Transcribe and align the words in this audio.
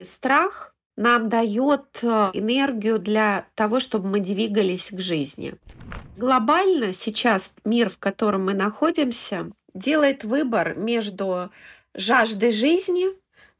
Страх 0.00 0.74
нам 0.96 1.28
дает 1.28 2.00
э, 2.02 2.30
энергию 2.34 2.98
для 2.98 3.46
того, 3.54 3.80
чтобы 3.80 4.08
мы 4.08 4.20
двигались 4.20 4.90
к 4.90 5.00
жизни. 5.00 5.54
Глобально 6.16 6.92
сейчас 6.92 7.54
мир, 7.64 7.88
в 7.90 7.98
котором 7.98 8.46
мы 8.46 8.54
находимся, 8.54 9.50
делает 9.74 10.24
выбор 10.24 10.76
между 10.76 11.50
жаждой 11.94 12.52
жизни 12.52 13.06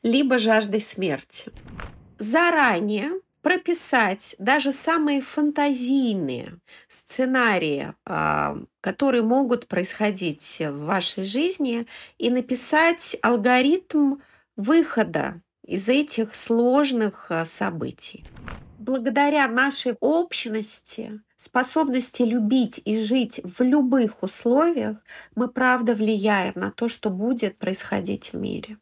либо 0.03 0.38
жаждой 0.38 0.80
смерти. 0.80 1.51
Заранее 2.19 3.20
прописать 3.43 4.34
даже 4.39 4.73
самые 4.73 5.20
фантазийные 5.20 6.59
сценарии, 6.89 7.95
а, 8.05 8.59
которые 8.80 9.23
могут 9.23 9.68
происходить 9.68 10.59
в 10.61 10.84
вашей 10.84 11.25
жизни, 11.25 11.86
и 12.18 12.30
написать 12.30 13.16
алгоритм 13.23 14.16
выхода 14.57 15.41
из 15.69 15.87
этих 15.87 16.35
сложных 16.35 17.31
а, 17.31 17.45
событий. 17.45 18.25
Благодаря 18.79 19.46
нашей 19.49 19.96
общности, 20.00 21.21
способности 21.36 22.22
любить 22.22 22.81
и 22.86 23.04
жить 23.04 23.41
в 23.44 23.61
любых 23.61 24.22
условиях, 24.22 24.96
мы 25.35 25.49
правда 25.49 25.94
влияем 25.94 26.54
на 26.57 26.71
то, 26.71 26.89
что 26.89 27.11
будет 27.11 27.58
происходить 27.58 28.32
в 28.32 28.36
мире. 28.36 28.79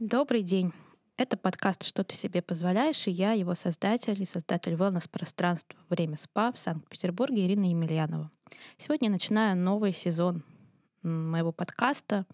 Добрый 0.00 0.42
день. 0.42 0.72
Это 1.16 1.36
подкаст 1.36 1.84
«Что 1.84 2.02
ты 2.02 2.16
себе 2.16 2.42
позволяешь?» 2.42 3.06
и 3.06 3.12
я, 3.12 3.32
его 3.32 3.54
создатель 3.54 4.20
и 4.20 4.24
создатель 4.24 4.72
wellness-пространства 4.72 5.78
«Время 5.88 6.16
СПА» 6.16 6.50
в 6.50 6.58
Санкт-Петербурге 6.58 7.46
Ирина 7.46 7.66
Емельянова. 7.66 8.32
Сегодня 8.78 9.10
начинаю 9.10 9.56
новый 9.56 9.92
сезон 9.92 10.42
моего 11.04 11.52
подкаста. 11.52 12.26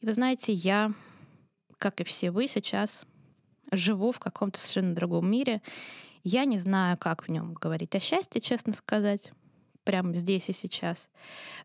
И 0.00 0.06
вы 0.06 0.12
знаете, 0.12 0.54
я, 0.54 0.94
как 1.78 2.00
и 2.00 2.04
все 2.04 2.30
вы 2.30 2.46
сейчас, 2.48 3.06
живу 3.70 4.12
в 4.12 4.18
каком-то 4.18 4.58
совершенно 4.58 4.94
другом 4.94 5.30
мире. 5.30 5.62
Я 6.22 6.44
не 6.44 6.58
знаю, 6.58 6.96
как 6.98 7.26
в 7.26 7.30
нем 7.30 7.54
говорить 7.54 7.94
о 7.94 8.00
счастье, 8.00 8.40
честно 8.40 8.72
сказать, 8.72 9.32
прямо 9.84 10.14
здесь 10.14 10.48
и 10.48 10.52
сейчас. 10.52 11.10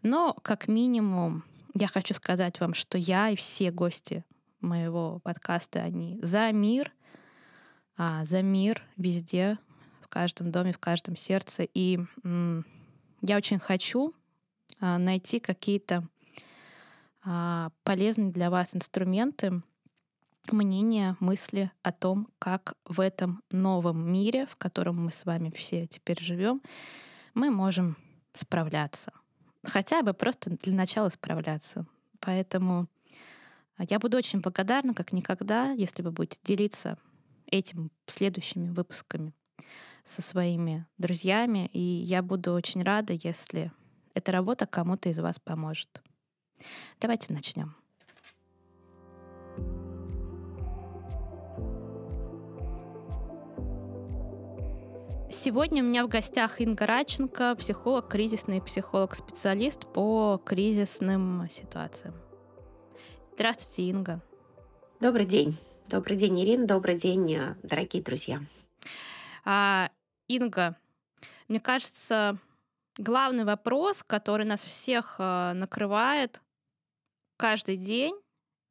Но, 0.02 0.34
как 0.42 0.68
минимум, 0.68 1.44
я 1.74 1.88
хочу 1.88 2.14
сказать 2.14 2.60
вам, 2.60 2.74
что 2.74 2.98
я 2.98 3.30
и 3.30 3.36
все 3.36 3.72
гости 3.72 4.26
моего 4.62 5.20
подкаста, 5.20 5.82
они 5.82 6.20
за 6.22 6.52
мир, 6.52 6.92
а, 7.98 8.26
за 8.26 8.42
мир 8.42 8.84
везде, 8.98 9.58
в 10.02 10.08
каждом 10.08 10.52
доме, 10.52 10.74
в 10.74 10.80
каждом 10.80 11.16
сердце. 11.16 11.64
И 11.64 12.00
м- 12.24 12.66
я 13.22 13.38
очень 13.38 13.60
хочу 13.60 14.14
а, 14.80 14.98
найти 14.98 15.40
какие-то 15.40 16.08
а, 17.24 17.72
полезные 17.84 18.32
для 18.32 18.50
вас 18.50 18.76
инструменты, 18.76 19.62
мнения, 20.52 21.16
мысли 21.20 21.72
о 21.82 21.92
том, 21.92 22.28
как 22.40 22.74
в 22.86 23.00
этом 23.00 23.42
новом 23.52 24.12
мире, 24.12 24.46
в 24.46 24.56
котором 24.56 25.06
мы 25.06 25.12
с 25.12 25.26
вами 25.26 25.52
все 25.56 25.88
теперь 25.88 26.20
живем, 26.22 26.62
мы 27.34 27.52
можем 27.52 27.98
справляться. 28.34 29.12
Хотя 29.64 30.02
бы 30.04 30.14
просто 30.14 30.52
для 30.52 30.74
начала 30.74 31.10
справляться. 31.10 31.86
Поэтому 32.20 32.88
я 33.78 34.00
буду 34.00 34.18
очень 34.18 34.40
благодарна, 34.40 34.94
как 34.94 35.14
никогда, 35.14 35.72
если 35.72 36.04
вы 36.04 36.12
будете 36.12 36.38
делиться 36.44 36.98
этим 37.48 37.92
следующими 38.06 38.70
выпусками 38.70 39.34
со 40.04 40.22
своими 40.22 40.86
друзьями. 40.98 41.70
И 41.74 41.80
я 41.80 42.22
буду 42.22 42.54
очень 42.54 42.84
рада, 42.84 43.14
если 43.14 43.72
эта 44.14 44.32
работа 44.32 44.66
кому-то 44.66 45.10
из 45.10 45.20
вас 45.20 45.40
поможет. 45.40 46.02
Давайте 47.00 47.34
начнем. 47.34 47.76
Сегодня 55.42 55.82
у 55.82 55.86
меня 55.86 56.06
в 56.06 56.10
гостях 56.10 56.60
Инга 56.60 56.86
Раченко, 56.86 57.56
психолог, 57.56 58.10
кризисный 58.10 58.62
психолог-специалист 58.62 59.88
по 59.94 60.38
кризисным 60.38 61.48
ситуациям. 61.48 62.14
Здравствуйте, 63.36 63.84
Инга. 63.84 64.22
Добрый 65.00 65.26
день. 65.26 65.58
Добрый 65.88 66.18
день, 66.18 66.42
Ирина. 66.42 66.68
Добрый 66.68 67.00
день, 67.00 67.34
э, 67.34 67.56
дорогие 67.64 68.04
друзья. 68.04 68.42
А, 69.46 69.90
Инга, 70.28 70.76
мне 71.48 71.62
кажется, 71.62 72.38
главный 72.98 73.46
вопрос, 73.46 74.04
который 74.04 74.46
нас 74.46 74.66
всех 74.66 75.16
а, 75.20 75.54
накрывает 75.54 76.42
каждый 77.38 77.78
день, 77.78 78.14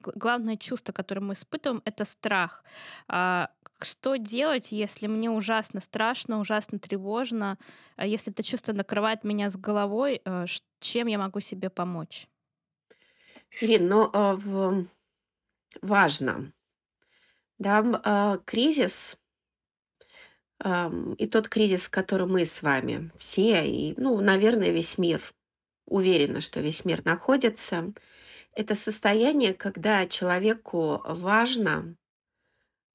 главное 0.00 0.56
чувство, 0.56 0.92
которое 0.92 1.22
мы 1.22 1.34
испытываем, 1.34 1.82
это 1.84 2.04
страх. 2.04 2.62
А, 3.08 3.48
что 3.84 4.16
делать, 4.16 4.72
если 4.72 5.06
мне 5.06 5.30
ужасно 5.30 5.80
страшно, 5.80 6.40
ужасно 6.40 6.78
тревожно, 6.78 7.58
а 7.96 8.06
если 8.06 8.32
это 8.32 8.42
чувство 8.42 8.72
накрывает 8.72 9.24
меня 9.24 9.50
с 9.50 9.56
головой, 9.56 10.20
э, 10.24 10.44
чем 10.80 11.06
я 11.06 11.18
могу 11.18 11.40
себе 11.40 11.70
помочь? 11.70 12.26
Ирина, 13.60 13.88
ну, 13.88 14.10
а, 14.12 14.84
важно, 15.82 16.52
да, 17.58 17.84
а, 18.04 18.38
кризис, 18.44 19.16
и 21.18 21.26
тот 21.28 21.48
кризис, 21.48 21.82
в 21.82 21.90
котором 21.90 22.32
мы 22.32 22.44
с 22.44 22.62
вами 22.62 23.12
все, 23.16 23.64
и, 23.64 23.94
ну, 23.96 24.20
наверное, 24.20 24.70
весь 24.70 24.98
мир, 24.98 25.22
уверена, 25.86 26.40
что 26.40 26.60
весь 26.60 26.84
мир 26.84 27.04
находится, 27.04 27.92
это 28.54 28.74
состояние, 28.74 29.54
когда 29.54 30.04
человеку 30.06 31.00
важно 31.04 31.96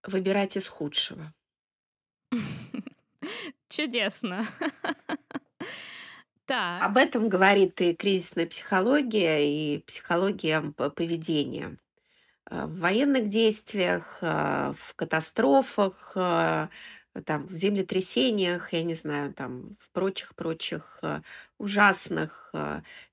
выбирать 0.03 0.57
из 0.57 0.67
худшего. 0.67 1.33
Чудесно. 3.69 4.43
Так. 6.45 6.83
Об 6.83 6.97
этом 6.97 7.29
говорит 7.29 7.79
и 7.79 7.95
кризисная 7.95 8.45
психология, 8.45 9.39
и 9.47 9.79
психология 9.79 10.61
поведения. 10.61 11.77
Э, 12.49 12.65
в 12.65 12.79
военных 12.79 13.29
действиях, 13.29 14.19
э, 14.21 14.73
в 14.77 14.95
катастрофах, 14.95 16.11
э, 16.15 16.67
там, 17.25 17.47
в 17.47 17.55
землетрясениях, 17.55 18.73
я 18.73 18.83
не 18.83 18.95
знаю, 18.95 19.33
там, 19.33 19.75
в 19.79 19.91
прочих-прочих 19.91 20.99
ужасных 21.59 22.51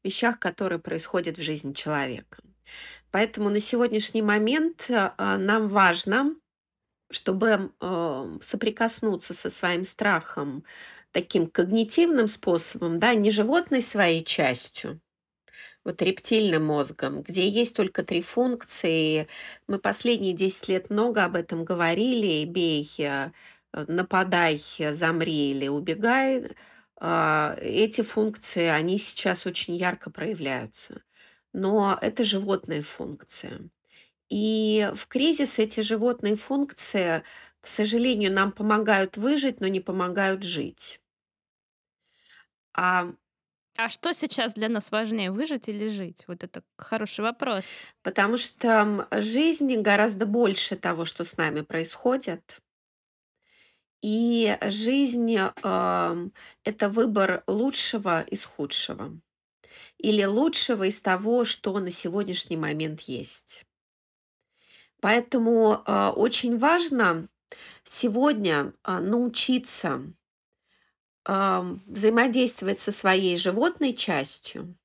вещах, 0.02 0.38
которые 0.38 0.78
происходят 0.78 1.36
в 1.36 1.42
жизни 1.42 1.74
человека. 1.74 2.38
Поэтому 3.10 3.50
на 3.50 3.60
сегодняшний 3.60 4.22
момент 4.22 4.86
нам 4.88 5.68
важно 5.68 6.34
чтобы 7.10 7.72
э, 7.80 8.38
соприкоснуться 8.46 9.34
со 9.34 9.50
своим 9.50 9.84
страхом 9.84 10.64
таким 11.12 11.48
когнитивным 11.48 12.28
способом, 12.28 12.98
да, 13.00 13.14
не 13.14 13.30
животной 13.30 13.82
своей 13.82 14.24
частью, 14.24 15.00
вот 15.84 16.02
рептильным 16.02 16.64
мозгом, 16.66 17.22
где 17.22 17.48
есть 17.48 17.74
только 17.74 18.02
три 18.04 18.22
функции. 18.22 19.28
Мы 19.66 19.78
последние 19.78 20.34
10 20.34 20.68
лет 20.68 20.90
много 20.90 21.24
об 21.24 21.36
этом 21.36 21.64
говорили. 21.64 22.44
Бей, 22.44 22.88
э, 22.98 23.30
нападай, 23.72 24.62
замри 24.92 25.52
или 25.52 25.68
убегай. 25.68 26.50
Э, 27.00 27.56
эти 27.60 28.02
функции, 28.02 28.64
они 28.66 28.98
сейчас 28.98 29.46
очень 29.46 29.74
ярко 29.76 30.10
проявляются. 30.10 31.02
Но 31.52 31.98
это 32.00 32.24
животная 32.24 32.82
функция. 32.82 33.70
И 34.30 34.90
в 34.94 35.06
кризис 35.08 35.58
эти 35.58 35.80
животные 35.80 36.36
функции, 36.36 37.22
к 37.60 37.66
сожалению, 37.66 38.32
нам 38.32 38.52
помогают 38.52 39.16
выжить, 39.18 39.60
но 39.60 39.66
не 39.68 39.80
помогают 39.80 40.42
жить. 40.44 41.00
А 42.74 43.12
А 43.76 43.88
что 43.88 44.12
сейчас 44.12 44.54
для 44.54 44.68
нас 44.68 44.92
важнее, 44.92 45.32
выжить 45.32 45.68
или 45.68 45.88
жить? 45.88 46.24
Вот 46.28 46.44
это 46.44 46.62
хороший 46.78 47.22
вопрос. 47.22 47.88
потому 48.02 48.36
что 48.36 49.08
жизнь 49.12 49.74
гораздо 49.80 50.26
больше 50.26 50.76
того, 50.76 51.04
что 51.04 51.24
с 51.24 51.36
нами 51.36 51.60
происходит. 51.62 52.60
И 54.02 54.56
жизнь, 54.62 55.36
ам, 55.62 56.32
это 56.64 56.88
выбор 56.88 57.44
лучшего 57.46 58.22
из 58.22 58.44
худшего. 58.44 59.20
Или 59.98 60.24
лучшего 60.24 60.84
из 60.84 61.00
того, 61.00 61.44
что 61.44 61.78
на 61.80 61.90
сегодняшний 61.90 62.58
момент 62.58 63.02
есть. 63.02 63.66
Поэтому 65.00 65.82
а, 65.86 66.12
очень 66.12 66.58
важно 66.58 67.28
сегодня 67.84 68.74
а, 68.82 69.00
научиться 69.00 70.02
а, 71.24 71.62
взаимодействовать 71.86 72.78
со 72.80 72.92
своей 72.92 73.36
животной 73.36 73.94
частью, 73.94 74.76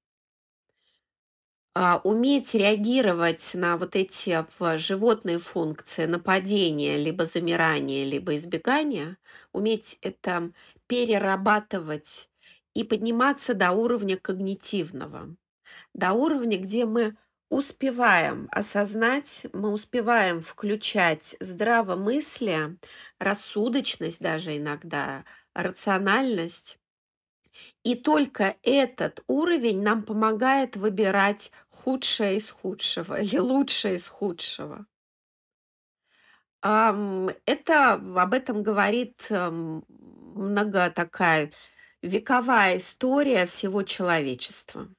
а, 1.74 2.00
уметь 2.04 2.54
реагировать 2.54 3.52
на 3.54 3.78
вот 3.78 3.96
эти 3.96 4.46
животные 4.78 5.40
функции 5.40 6.06
нападения, 6.06 6.98
либо 6.98 7.26
замирания, 7.26 8.06
либо 8.06 8.36
избегания, 8.38 9.18
уметь 9.52 9.98
это 10.02 10.52
перерабатывать 10.88 12.30
и 12.74 12.84
подниматься 12.84 13.54
до 13.54 13.72
уровня 13.72 14.18
когнитивного, 14.18 15.36
до 15.94 16.14
уровня, 16.14 16.58
где 16.60 16.86
мы 16.86 17.18
успеваем 17.50 18.48
осознать, 18.52 19.46
мы 19.54 19.72
успеваем 19.72 20.42
включать 20.42 21.36
здравомыслие, 21.40 22.78
рассудочность 23.20 24.22
даже 24.22 24.58
иногда, 24.58 25.26
рациональность. 25.54 26.80
И 27.84 27.96
только 27.96 28.58
этот 28.64 29.24
уровень 29.28 29.82
нам 29.82 30.04
помогает 30.04 30.76
выбирать 30.76 31.52
худшее 31.70 32.38
из 32.38 32.50
худшего 32.50 33.22
или 33.22 33.38
лучшее 33.38 33.96
из 33.96 34.08
худшего. 34.08 34.86
Это 37.46 37.94
об 37.94 38.34
этом 38.34 38.64
говорит, 38.64 39.28
ам, 39.30 39.84
много 39.88 40.90
такая 40.90 41.52
вековая 42.02 42.78
история 42.78 43.46
всего 43.46 43.84
человечества. 43.84 44.90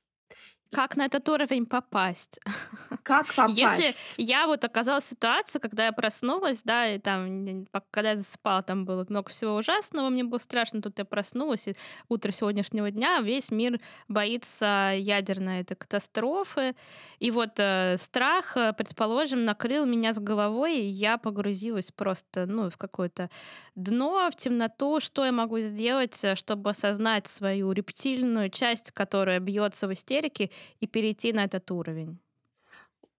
Как 0.72 0.96
на 0.96 1.06
этот 1.06 1.28
уровень 1.28 1.66
попасть? 1.66 2.40
Как 3.02 3.26
Если 3.48 3.66
попасть? 3.66 4.14
я 4.16 4.46
вот 4.46 4.64
оказалась 4.64 5.04
в 5.04 5.08
ситуации, 5.08 5.58
когда 5.58 5.86
я 5.86 5.92
проснулась, 5.92 6.62
да, 6.62 6.88
и 6.92 6.98
там, 6.98 7.66
когда 7.90 8.10
я 8.10 8.16
засыпала, 8.16 8.62
там 8.62 8.84
было 8.84 9.06
много 9.08 9.30
всего 9.30 9.54
ужасного, 9.54 10.08
мне 10.08 10.24
было 10.24 10.38
страшно, 10.38 10.82
тут 10.82 10.98
я 10.98 11.04
проснулась, 11.04 11.68
и 11.68 11.76
утро 12.08 12.32
сегодняшнего 12.32 12.90
дня 12.90 13.20
весь 13.20 13.50
мир 13.50 13.80
боится 14.08 14.92
ядерной 14.96 15.60
этой 15.60 15.76
катастрофы, 15.76 16.74
и 17.20 17.30
вот 17.30 17.58
э, 17.58 17.96
страх, 17.98 18.56
э, 18.56 18.72
предположим, 18.72 19.44
накрыл 19.44 19.86
меня 19.86 20.12
с 20.12 20.18
головой, 20.18 20.78
и 20.80 20.86
я 20.88 21.16
погрузилась 21.16 21.92
просто, 21.92 22.46
ну, 22.46 22.70
в 22.70 22.76
какое-то 22.76 23.30
дно, 23.74 24.28
в 24.30 24.36
темноту, 24.36 25.00
что 25.00 25.24
я 25.24 25.32
могу 25.32 25.60
сделать, 25.60 26.22
э, 26.24 26.34
чтобы 26.34 26.70
осознать 26.70 27.26
свою 27.26 27.72
рептильную 27.72 28.50
часть, 28.50 28.90
которая 28.90 29.38
бьется 29.38 29.86
в 29.86 29.92
истерике, 29.92 30.50
и 30.80 30.86
перейти 30.86 31.32
на 31.32 31.44
этот 31.44 31.70
уровень. 31.70 32.18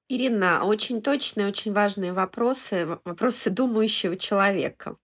Ирина, 0.10 0.64
очень 0.64 1.02
точные, 1.02 1.48
очень 1.48 1.74
важные 1.74 2.14
вопросы, 2.14 3.00
вопросы 3.04 3.50
думающего 3.50 4.16
человека. 4.16 4.96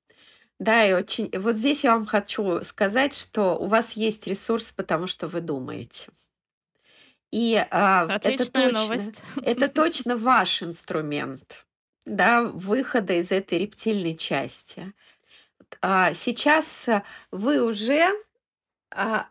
Да, 0.59 0.85
и 0.85 0.93
очень... 0.93 1.29
Вот 1.37 1.57
здесь 1.57 1.83
я 1.83 1.93
вам 1.93 2.05
хочу 2.05 2.63
сказать, 2.63 3.13
что 3.13 3.57
у 3.57 3.67
вас 3.67 3.93
есть 3.93 4.27
ресурс, 4.27 4.71
потому 4.71 5.07
что 5.07 5.27
вы 5.27 5.41
думаете. 5.41 6.09
И 7.31 7.55
а, 7.71 8.19
это 8.21 8.49
точно, 8.49 8.71
новость. 8.71 9.23
это 9.41 9.67
точно 9.73 10.15
ваш 10.15 10.61
инструмент, 10.61 11.65
да, 12.05 12.43
выхода 12.43 13.13
из 13.13 13.31
этой 13.31 13.57
рептильной 13.57 14.15
части. 14.15 14.93
А, 15.81 16.13
сейчас 16.13 16.87
вы 17.31 17.61
уже 17.61 18.07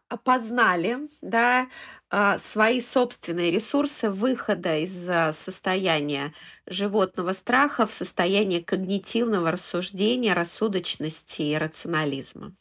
опознали, 0.08 1.08
да, 1.22 1.68
а, 2.10 2.38
свои 2.38 2.80
собственные 2.80 3.50
ресурсы 3.50 4.10
выхода 4.10 4.78
из 4.78 5.08
а, 5.08 5.32
состояния 5.32 6.34
животного 6.66 7.32
страха 7.32 7.86
в 7.86 7.92
состояние 7.92 8.62
когнитивного 8.64 9.50
рассуждения, 9.52 10.34
рассудочности 10.34 11.42
и 11.42 11.56
рационализма. 11.58 12.54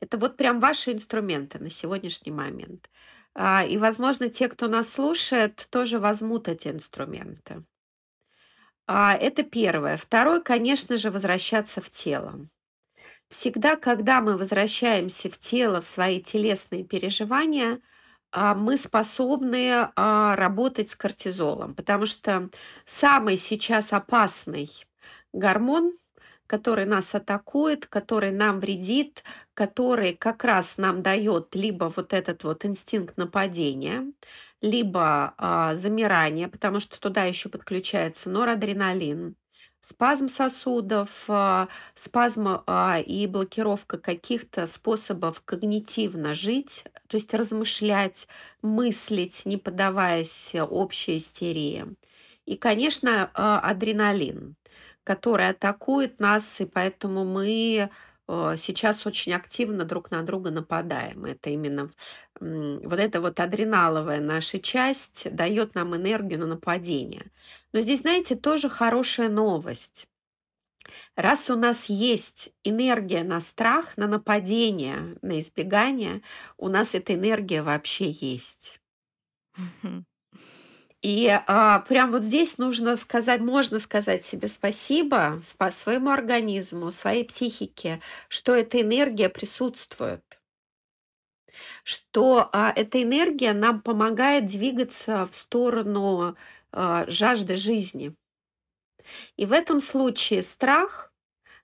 Это 0.00 0.18
вот 0.18 0.36
прям 0.36 0.60
ваши 0.60 0.92
инструменты 0.92 1.58
на 1.58 1.70
сегодняшний 1.70 2.32
момент. 2.32 2.90
А, 3.34 3.64
И, 3.64 3.78
возможно, 3.78 4.28
те, 4.30 4.48
кто 4.48 4.68
нас 4.68 4.90
слушает, 4.92 5.66
тоже 5.70 5.98
возьмут 5.98 6.48
эти 6.48 6.68
инструменты. 6.68 7.64
А, 8.86 9.14
Это 9.14 9.42
первое. 9.42 9.96
Второе, 9.96 10.40
конечно 10.40 10.96
же, 10.96 11.10
возвращаться 11.10 11.80
в 11.80 11.90
тело. 11.90 12.48
Всегда, 13.30 13.76
когда 13.76 14.20
мы 14.20 14.36
возвращаемся 14.36 15.30
в 15.30 15.38
тело, 15.38 15.80
в 15.80 15.86
свои 15.86 16.20
телесные 16.20 16.84
переживания, 16.84 17.80
а, 18.32 18.54
мы 18.56 18.76
способны 18.76 19.88
а, 19.96 20.34
работать 20.36 20.90
с 20.90 20.96
кортизолом, 20.96 21.74
потому 21.74 22.06
что 22.06 22.50
самый 22.86 23.38
сейчас 23.38 23.92
опасный 23.92 24.68
гормон, 25.32 25.92
который 26.48 26.86
нас 26.86 27.14
атакует, 27.14 27.86
который 27.86 28.32
нам 28.32 28.58
вредит, 28.60 29.22
который 29.54 30.14
как 30.14 30.42
раз 30.44 30.76
нам 30.76 31.02
дает 31.02 31.54
либо 31.54 31.92
вот 31.94 32.12
этот 32.12 32.42
вот 32.42 32.64
инстинкт 32.64 33.16
нападения, 33.16 34.12
либо 34.60 35.34
а, 35.38 35.74
замирание, 35.76 36.48
потому 36.48 36.80
что 36.80 37.00
туда 37.00 37.24
еще 37.24 37.48
подключается 37.48 38.28
норадреналин, 38.28 39.36
спазм 39.80 40.28
сосудов, 40.28 41.24
а, 41.28 41.68
спазм 41.94 42.62
а, 42.66 42.98
и 43.00 43.26
блокировка 43.26 43.98
каких-то 43.98 44.66
способов 44.66 45.42
когнитивно 45.44 46.34
жить, 46.34 46.84
то 47.08 47.16
есть 47.16 47.32
размышлять, 47.34 48.28
мыслить, 48.62 49.46
не 49.46 49.56
поддаваясь 49.56 50.54
общей 50.54 51.18
истерии. 51.18 51.86
И, 52.46 52.56
конечно, 52.56 53.30
а, 53.34 53.60
адреналин, 53.60 54.56
который 55.04 55.48
атакует 55.48 56.20
нас, 56.20 56.60
и 56.60 56.66
поэтому 56.66 57.24
мы 57.24 57.90
сейчас 58.56 59.06
очень 59.06 59.32
активно 59.32 59.84
друг 59.84 60.10
на 60.10 60.22
друга 60.22 60.50
нападаем. 60.50 61.24
Это 61.24 61.50
именно 61.50 61.90
вот 62.40 62.98
эта 62.98 63.20
вот 63.20 63.40
адреналовая 63.40 64.20
наша 64.20 64.58
часть 64.58 65.34
дает 65.34 65.74
нам 65.74 65.96
энергию 65.96 66.40
на 66.40 66.46
нападение. 66.46 67.26
Но 67.72 67.80
здесь, 67.80 68.00
знаете, 68.00 68.36
тоже 68.36 68.68
хорошая 68.68 69.28
новость. 69.28 70.06
Раз 71.16 71.50
у 71.50 71.56
нас 71.56 71.86
есть 71.86 72.52
энергия 72.64 73.22
на 73.22 73.40
страх, 73.40 73.96
на 73.96 74.06
нападение, 74.06 75.16
на 75.22 75.38
избегание, 75.40 76.22
у 76.56 76.68
нас 76.68 76.94
эта 76.94 77.14
энергия 77.14 77.62
вообще 77.62 78.10
есть. 78.10 78.80
И 81.02 81.28
а, 81.28 81.80
прям 81.80 82.12
вот 82.12 82.22
здесь 82.22 82.58
нужно 82.58 82.96
сказать, 82.96 83.40
можно 83.40 83.78
сказать 83.78 84.24
себе 84.24 84.48
спасибо 84.48 85.40
спа- 85.40 85.70
своему 85.70 86.10
организму, 86.10 86.90
своей 86.90 87.24
психике, 87.24 88.02
что 88.28 88.54
эта 88.54 88.82
энергия 88.82 89.30
присутствует, 89.30 90.22
что 91.84 92.50
а, 92.52 92.70
эта 92.76 93.02
энергия 93.02 93.54
нам 93.54 93.80
помогает 93.80 94.46
двигаться 94.46 95.26
в 95.26 95.34
сторону 95.34 96.36
а, 96.72 97.06
жажды 97.08 97.56
жизни. 97.56 98.14
И 99.36 99.46
в 99.46 99.52
этом 99.52 99.80
случае 99.80 100.42
страх 100.42 101.12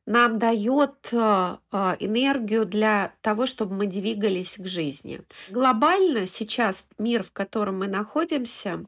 нам 0.07 0.39
дает 0.39 1.11
а, 1.13 1.61
а, 1.71 1.97
энергию 2.01 2.65
для 2.65 3.15
того, 3.21 3.47
чтобы 3.47 3.75
мы 3.75 3.87
двигались 3.87 4.57
к 4.57 4.67
жизни. 4.67 5.21
Глобально 5.51 6.27
сейчас 6.27 6.89
мир, 6.97 7.23
в 7.23 7.33
котором 7.33 7.81
мы 7.81 7.89
находимся, 7.89 8.87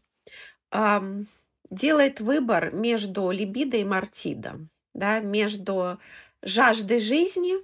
ам, 0.70 1.26
делает 1.70 2.20
выбор 2.20 2.73
между 2.73 3.31
либидо 3.31 3.76
и 3.76 3.85
мартидо, 3.85 4.61
да, 4.94 5.20
между 5.20 5.99
жаждой 6.43 7.00
жизни 7.00 7.54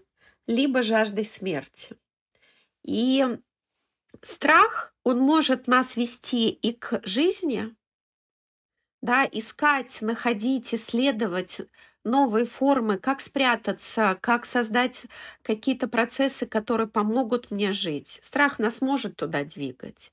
либо 0.47 0.83
жаждой 0.83 1.25
смерти. 1.25 1.97
И 2.85 3.25
страх, 4.23 4.95
он 5.05 5.19
может 5.21 5.67
нас 5.69 5.97
вести 5.97 6.51
и 6.51 6.73
к 6.75 7.01
жизни, 7.07 7.75
да, 9.03 9.29
искать, 9.31 10.01
находить, 10.01 10.75
исследовать 10.75 11.61
новые 12.05 12.47
формы, 12.47 12.99
как 12.99 13.21
спрятаться, 13.21 14.19
как 14.21 14.45
создать 14.47 15.03
какие-то 15.43 15.89
процессы, 15.89 16.47
которые 16.47 16.87
помогут 16.89 17.51
мне 17.51 17.73
жить. 17.73 18.19
Страх 18.23 18.59
нас 18.59 18.81
может 18.81 19.17
туда 19.17 19.45
двигать. 19.45 20.13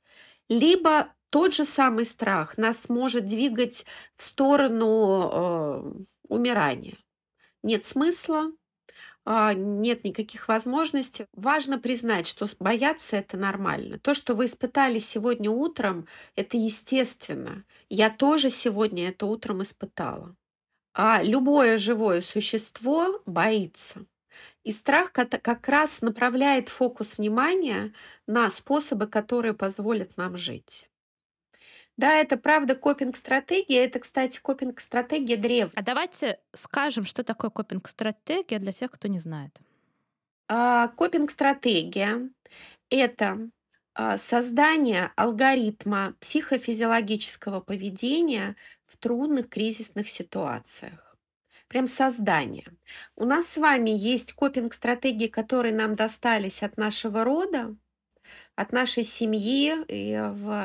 Либо 0.49 1.13
тот 1.31 1.53
же 1.53 1.65
самый 1.65 2.05
страх 2.05 2.57
нас 2.57 2.89
может 2.89 3.25
двигать 3.25 3.85
в 4.15 4.21
сторону 4.21 5.31
э, 5.31 5.93
умирания. 6.27 6.97
Нет 7.63 7.85
смысла, 7.85 8.51
а, 9.23 9.53
нет 9.53 10.03
никаких 10.03 10.47
возможностей. 10.47 11.25
Важно 11.33 11.79
признать, 11.79 12.27
что 12.27 12.47
бояться 12.59 13.15
это 13.15 13.37
нормально. 13.37 13.97
То, 13.99 14.13
что 14.13 14.35
вы 14.35 14.45
испытали 14.45 14.99
сегодня 14.99 15.49
утром, 15.49 16.07
это 16.35 16.57
естественно. 16.57 17.63
Я 17.89 18.09
тоже 18.09 18.49
сегодня 18.49 19.09
это 19.09 19.25
утром 19.25 19.63
испытала. 19.63 20.35
А 20.93 21.23
любое 21.23 21.77
живое 21.77 22.21
существо 22.21 23.21
боится. 23.25 24.05
И 24.63 24.71
страх 24.73 25.13
как 25.13 25.67
раз 25.69 26.01
направляет 26.01 26.67
фокус 26.69 27.17
внимания 27.17 27.93
на 28.27 28.49
способы, 28.49 29.07
которые 29.07 29.53
позволят 29.53 30.17
нам 30.17 30.37
жить. 30.37 30.90
Да, 31.97 32.13
это 32.13 32.37
правда 32.37 32.75
копинг-стратегия. 32.75 33.85
Это, 33.85 33.99
кстати, 33.99 34.39
копинг-стратегия 34.41 35.37
древняя. 35.37 35.71
А 35.75 35.81
давайте 35.81 36.39
скажем, 36.53 37.03
что 37.05 37.23
такое 37.23 37.49
копинг-стратегия 37.49 38.59
для 38.59 38.71
тех, 38.71 38.91
кто 38.91 39.07
не 39.07 39.19
знает. 39.19 39.59
А, 40.47 40.89
Копинг-стратегия– 40.89 42.29
это 42.89 43.49
а, 43.93 44.17
создание 44.17 45.11
алгоритма 45.15 46.15
психофизиологического 46.19 47.61
поведения 47.61 48.55
в 48.85 48.97
трудных 48.97 49.49
кризисных 49.49 50.09
ситуациях. 50.09 51.15
Прям 51.67 51.87
создание. 51.87 52.67
У 53.15 53.23
нас 53.23 53.47
с 53.47 53.57
вами 53.57 53.91
есть 53.91 54.33
копинг-стратегии, 54.33 55.27
которые 55.27 55.73
нам 55.73 55.95
достались 55.95 56.63
от 56.63 56.75
нашего 56.75 57.23
рода, 57.23 57.75
от 58.55 58.71
нашей 58.71 59.03
семьи. 59.03 59.73
И 59.87 60.09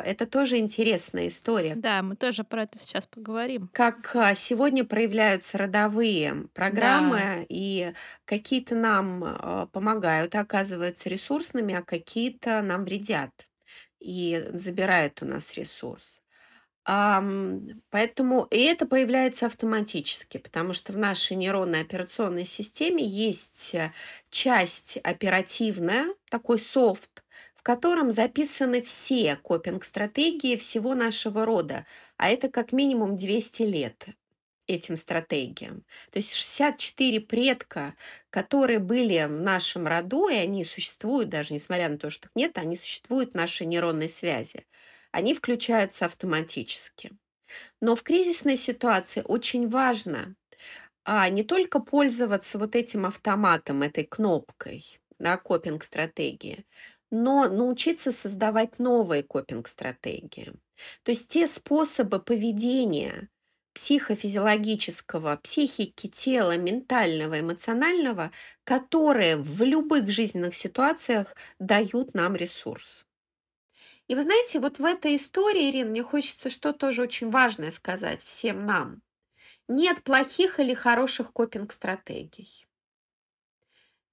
это 0.04 0.26
тоже 0.26 0.58
интересная 0.58 1.28
история. 1.28 1.74
Да, 1.74 2.02
мы 2.02 2.16
тоже 2.16 2.42
про 2.44 2.64
это 2.64 2.78
сейчас 2.78 3.06
поговорим. 3.06 3.70
Как 3.72 4.16
а, 4.16 4.34
сегодня 4.34 4.84
проявляются 4.84 5.58
родовые 5.58 6.48
Да. 6.68 7.26
программы, 7.34 7.44
и 7.50 7.92
какие-то 8.24 8.74
нам 8.74 9.22
а, 9.24 9.66
помогают, 9.66 10.34
оказываются 10.34 11.08
ресурсными, 11.10 11.74
а 11.74 11.82
какие-то 11.82 12.62
нам 12.62 12.84
вредят 12.84 13.32
и 14.00 14.48
забирают 14.54 15.22
у 15.22 15.26
нас 15.26 15.54
ресурс. 15.54 16.22
Поэтому 17.90 18.44
и 18.50 18.58
это 18.62 18.86
появляется 18.86 19.46
автоматически, 19.46 20.38
потому 20.38 20.72
что 20.72 20.92
в 20.92 20.98
нашей 20.98 21.36
нейронной 21.36 21.80
операционной 21.82 22.44
системе 22.44 23.04
есть 23.04 23.74
часть 24.30 24.96
оперативная, 24.98 26.14
такой 26.30 26.58
софт, 26.58 27.24
котором 27.66 28.12
записаны 28.12 28.80
все 28.80 29.34
копинг-стратегии 29.34 30.54
всего 30.54 30.94
нашего 30.94 31.44
рода, 31.44 31.84
а 32.16 32.28
это 32.28 32.48
как 32.48 32.70
минимум 32.70 33.16
200 33.16 33.62
лет 33.62 34.06
этим 34.68 34.96
стратегиям. 34.96 35.84
То 36.12 36.20
есть 36.20 36.32
64 36.32 37.20
предка, 37.22 37.96
которые 38.30 38.78
были 38.78 39.24
в 39.24 39.40
нашем 39.40 39.88
роду, 39.88 40.28
и 40.28 40.36
они 40.36 40.64
существуют, 40.64 41.28
даже 41.28 41.54
несмотря 41.54 41.88
на 41.88 41.98
то, 41.98 42.08
что 42.08 42.28
их 42.28 42.36
нет, 42.36 42.56
они 42.56 42.76
существуют 42.76 43.32
в 43.32 43.34
нашей 43.34 43.66
нейронной 43.66 44.08
связи. 44.08 44.64
Они 45.10 45.34
включаются 45.34 46.06
автоматически. 46.06 47.18
Но 47.80 47.96
в 47.96 48.04
кризисной 48.04 48.58
ситуации 48.58 49.22
очень 49.24 49.68
важно 49.68 50.36
а, 51.02 51.28
не 51.30 51.42
только 51.42 51.80
пользоваться 51.80 52.60
вот 52.60 52.76
этим 52.76 53.06
автоматом, 53.06 53.82
этой 53.82 54.04
кнопкой, 54.04 54.84
да, 55.18 55.36
копинг-стратегии, 55.36 56.64
но 57.10 57.48
научиться 57.48 58.12
создавать 58.12 58.78
новые 58.78 59.22
копинг-стратегии. 59.22 60.52
То 61.02 61.10
есть 61.12 61.28
те 61.28 61.46
способы 61.48 62.20
поведения 62.20 63.28
психофизиологического, 63.74 65.36
психики, 65.42 66.08
тела, 66.08 66.56
ментального, 66.56 67.40
эмоционального, 67.40 68.32
которые 68.64 69.36
в 69.36 69.62
любых 69.62 70.08
жизненных 70.10 70.54
ситуациях 70.54 71.34
дают 71.58 72.14
нам 72.14 72.36
ресурс. 72.36 73.06
И 74.08 74.14
вы 74.14 74.22
знаете, 74.22 74.60
вот 74.60 74.78
в 74.78 74.84
этой 74.84 75.16
истории, 75.16 75.70
Ирина, 75.70 75.90
мне 75.90 76.02
хочется 76.02 76.48
что 76.50 76.72
тоже 76.72 77.02
очень 77.02 77.30
важное 77.30 77.70
сказать 77.70 78.22
всем 78.22 78.64
нам. 78.66 79.02
Нет 79.68 80.02
плохих 80.04 80.60
или 80.60 80.74
хороших 80.74 81.32
копинг-стратегий. 81.32 82.66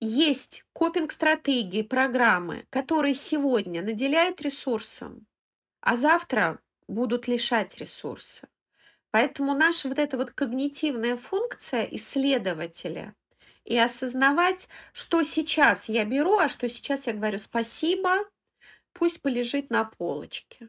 Есть 0.05 0.65
копинг-стратегии, 0.73 1.81
программы, 1.81 2.65
которые 2.69 3.15
сегодня 3.15 3.81
наделяют 3.81 4.41
ресурсом, 4.41 5.25
а 5.79 5.95
завтра 5.95 6.59
будут 6.89 7.29
лишать 7.29 7.77
ресурса. 7.77 8.49
Поэтому 9.11 9.53
наша 9.53 9.87
вот 9.87 9.99
эта 9.99 10.17
вот 10.17 10.31
когнитивная 10.31 11.15
функция 11.15 11.83
исследователя 11.83 13.15
и 13.63 13.77
осознавать, 13.77 14.67
что 14.91 15.23
сейчас 15.23 15.87
я 15.87 16.03
беру, 16.03 16.37
а 16.37 16.49
что 16.49 16.67
сейчас 16.67 17.07
я 17.07 17.13
говорю 17.13 17.39
спасибо, 17.39 18.25
пусть 18.91 19.21
полежит 19.21 19.69
на 19.69 19.85
полочке. 19.85 20.67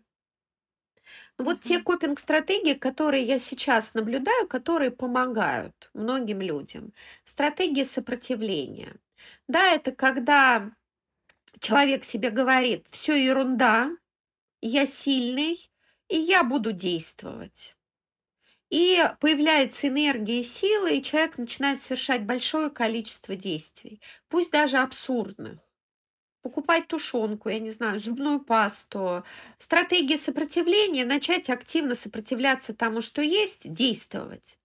Ну, 1.38 1.46
вот 1.46 1.60
те 1.60 1.80
копинг-стратегии, 1.80 2.74
которые 2.74 3.24
я 3.24 3.40
сейчас 3.40 3.94
наблюдаю, 3.94 4.46
которые 4.46 4.92
помогают 4.92 5.90
многим 5.92 6.40
людям. 6.40 6.92
Стратегия 7.24 7.84
сопротивления. 7.84 8.94
Да, 9.48 9.72
это 9.72 9.92
когда 9.92 10.72
человек 11.60 12.04
себе 12.04 12.30
говорит, 12.30 12.86
все 12.90 13.14
ерунда, 13.14 13.90
я 14.60 14.86
сильный, 14.86 15.70
и 16.08 16.18
я 16.18 16.44
буду 16.44 16.72
действовать. 16.72 17.76
И 18.70 19.02
появляется 19.20 19.88
энергия 19.88 20.40
и 20.40 20.44
сила, 20.44 20.88
и 20.88 21.02
человек 21.02 21.38
начинает 21.38 21.80
совершать 21.80 22.24
большое 22.24 22.70
количество 22.70 23.36
действий, 23.36 24.00
пусть 24.28 24.50
даже 24.50 24.78
абсурдных. 24.78 25.60
Покупать 26.42 26.88
тушенку, 26.88 27.48
я 27.48 27.58
не 27.58 27.70
знаю, 27.70 28.00
зубную 28.00 28.40
пасту. 28.40 29.24
Стратегия 29.58 30.18
сопротивления- 30.18 31.06
начать 31.06 31.50
активно 31.50 31.94
сопротивляться 31.94 32.74
тому, 32.74 33.00
что 33.00 33.22
есть, 33.22 33.72
действовать. 33.72 34.58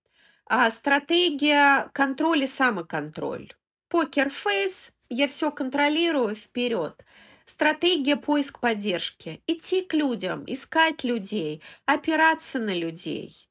А 0.45 0.71
стратегия 0.71 1.89
контроль 1.93 2.43
и 2.43 2.47
самоконтроль. 2.47 3.53
Покер-фейс, 3.89 4.91
я 5.09 5.27
все 5.27 5.51
контролирую, 5.51 6.35
вперед. 6.35 7.03
Стратегия 7.45 8.15
поиск 8.15 8.59
поддержки. 8.59 9.41
Идти 9.47 9.81
к 9.81 9.95
людям, 9.95 10.43
искать 10.45 11.03
людей, 11.03 11.63
опираться 11.85 12.59
на 12.59 12.75
людей. 12.75 13.49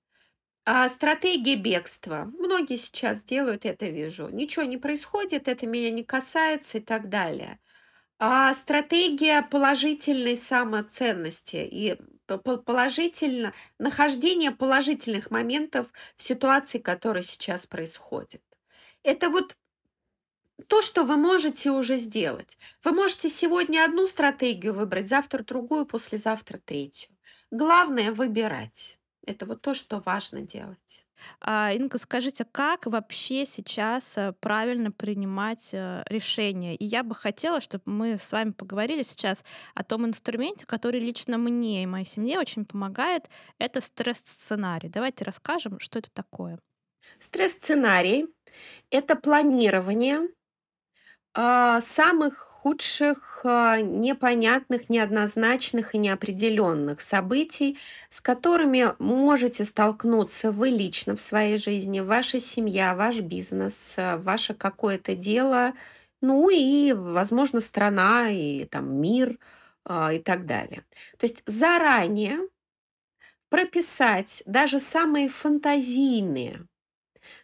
А 0.64 0.88
стратегия 0.88 1.57
бегства. 1.57 2.30
Многие 2.38 2.76
сейчас 2.76 3.23
делают 3.23 3.64
это, 3.64 3.87
вижу. 3.87 4.28
Ничего 4.28 4.64
не 4.64 4.76
происходит, 4.76 5.49
это 5.49 5.66
меня 5.66 5.90
не 5.90 6.04
касается 6.04 6.78
и 6.78 6.80
так 6.80 7.09
далее. 7.09 7.59
А 8.21 8.54
стратегия 8.54 9.42
положительной 9.42 10.37
самоценности 10.37 11.57
и 11.57 11.97
положительно, 12.64 13.54
нахождение 13.78 14.52
положительных 14.52 15.30
моментов 15.30 15.88
в 16.16 16.23
ситуации, 16.23 16.78
которая 16.78 17.23
сейчас 17.23 17.66
происходит. 17.66 18.42
Это 19.02 19.30
вот 19.30 19.57
то, 20.67 20.83
что 20.83 21.05
вы 21.05 21.17
можете 21.17 21.71
уже 21.71 21.99
сделать. 21.99 22.59
Вы 22.83 22.93
можете 22.93 23.29
сегодня 23.29 23.85
одну 23.85 24.07
стратегию 24.07 24.75
выбрать, 24.75 25.09
завтра 25.09 25.43
другую, 25.45 25.87
послезавтра 25.87 26.59
третью. 26.59 27.11
Главное 27.50 28.12
выбирать. 28.12 28.99
Это 29.25 29.47
вот 29.47 29.62
то, 29.62 29.75
что 29.75 30.03
важно 30.05 30.43
делать. 30.43 31.07
А, 31.41 31.73
Инга, 31.73 31.99
скажите, 31.99 32.45
как 32.45 32.87
вообще 32.87 33.45
сейчас 33.45 34.17
э, 34.17 34.33
правильно 34.41 34.91
принимать 34.91 35.71
э, 35.73 36.03
решения? 36.09 36.77
И 36.77 36.85
я 36.85 37.03
бы 37.03 37.15
хотела, 37.15 37.61
чтобы 37.61 37.83
мы 37.87 38.19
с 38.19 38.33
вами 38.33 38.53
поговорили 38.53 39.03
сейчас 39.03 39.45
о 39.75 39.83
том 39.83 40.07
инструменте, 40.07 40.67
который 40.67 41.00
лично 41.00 41.38
мне 41.38 41.83
и 41.83 41.87
моей 41.87 42.07
семье 42.07 42.38
очень 42.38 42.65
помогает. 42.65 43.29
Это 43.59 43.81
стресс-сценарий. 43.81 44.88
Давайте 44.88 45.25
расскажем, 45.25 45.79
что 45.81 45.99
это 45.99 46.11
такое. 46.12 46.59
Стресс-сценарий– 47.19 48.27
это 48.91 49.17
планирование 49.17 50.29
А, 51.40 51.80
самых 51.83 52.37
худших, 52.38 53.42
а, 53.45 53.80
непонятных, 53.80 54.88
неоднозначных 54.90 55.95
и 55.95 55.99
неопределенных 55.99 57.00
событий, 57.00 57.78
с 58.11 58.21
которыми 58.21 58.95
можете 58.99 59.64
столкнуться 59.64 60.50
вы 60.50 60.71
лично 60.71 61.14
в 61.14 61.21
своей 61.21 61.57
жизни, 61.59 62.00
ваша 62.00 62.40
семья, 62.40 62.97
ваш 62.97 63.21
бизнес, 63.21 63.95
а, 63.97 64.16
ваше 64.18 64.54
какое-то 64.54 65.14
дело, 65.14 65.75
ну 66.21 66.50
и, 66.50 66.92
возможно, 66.92 67.61
страна 67.61 68.30
и 68.30 68.64
там 68.64 69.00
мир 69.00 69.38
и 69.88 70.18
так 70.18 70.45
далее. 70.45 70.85
То 71.18 71.26
есть 71.26 71.42
заранее 71.47 72.40
прописать 73.50 74.42
даже 74.47 74.80
самые 74.80 75.28
фантазийные 75.28 76.66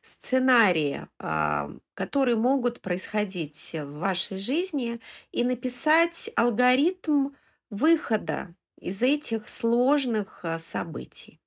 сценарии, 0.04 1.08
а, 1.18 1.70
которые 1.94 2.36
могут 2.36 2.80
происходить 2.80 3.72
в 3.74 3.98
вашей 3.98 4.38
жизни, 4.38 5.00
и 5.32 5.44
написать 5.44 6.30
алгоритм 6.36 7.30
выхода 7.70 8.54
из 8.78 9.02
этих 9.02 9.48
сложных 9.48 10.44
а, 10.44 10.58
событий. 10.58 11.40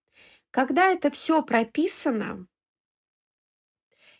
Когда 0.51 0.87
это 0.91 1.11
все 1.11 1.43
прописано, 1.43 2.47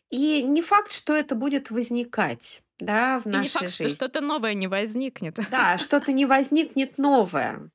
и 0.10 0.42
не 0.44 0.62
факт, 0.62 0.92
что 0.92 1.14
это 1.16 1.36
будет 1.36 1.70
возникать, 1.70 2.64
да, 2.80 3.20
в 3.20 3.26
И 3.32 3.38
не 3.38 3.48
нашей 3.48 3.50
факт, 3.50 3.70
что 3.70 3.90
жизни. 3.90 3.90
что-то 3.90 4.22
новое 4.22 4.54
не 4.54 4.68
возникнет. 4.68 5.40
Да, 5.48 5.78
что-то 5.78 6.12
не 6.14 6.26
возникнет 6.26 6.98
новое. 6.98 7.72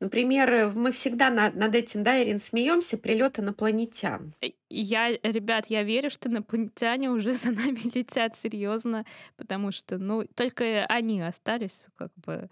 Например, 0.00 0.52
э, 0.52 0.70
мы 0.70 0.92
всегда 0.92 1.30
над, 1.30 1.54
над 1.54 1.74
этим, 1.74 2.02
да, 2.02 2.22
Ирин, 2.22 2.38
смеемся, 2.38 2.98
прилет 2.98 3.38
инопланетян. 3.38 4.34
И 4.40 4.54
Я, 4.68 5.10
ребят, 5.10 5.66
я 5.66 5.82
верю, 5.82 6.10
что 6.10 6.28
инопланетяне 6.28 7.10
уже 7.10 7.32
за 7.32 7.52
нами 7.52 7.78
летят 7.94 8.36
серьезно, 8.36 9.04
потому 9.36 9.72
что, 9.72 9.98
ну, 9.98 10.26
только 10.34 10.84
они 10.86 11.20
остались 11.22 11.86
как 11.96 12.10
бы 12.16 12.48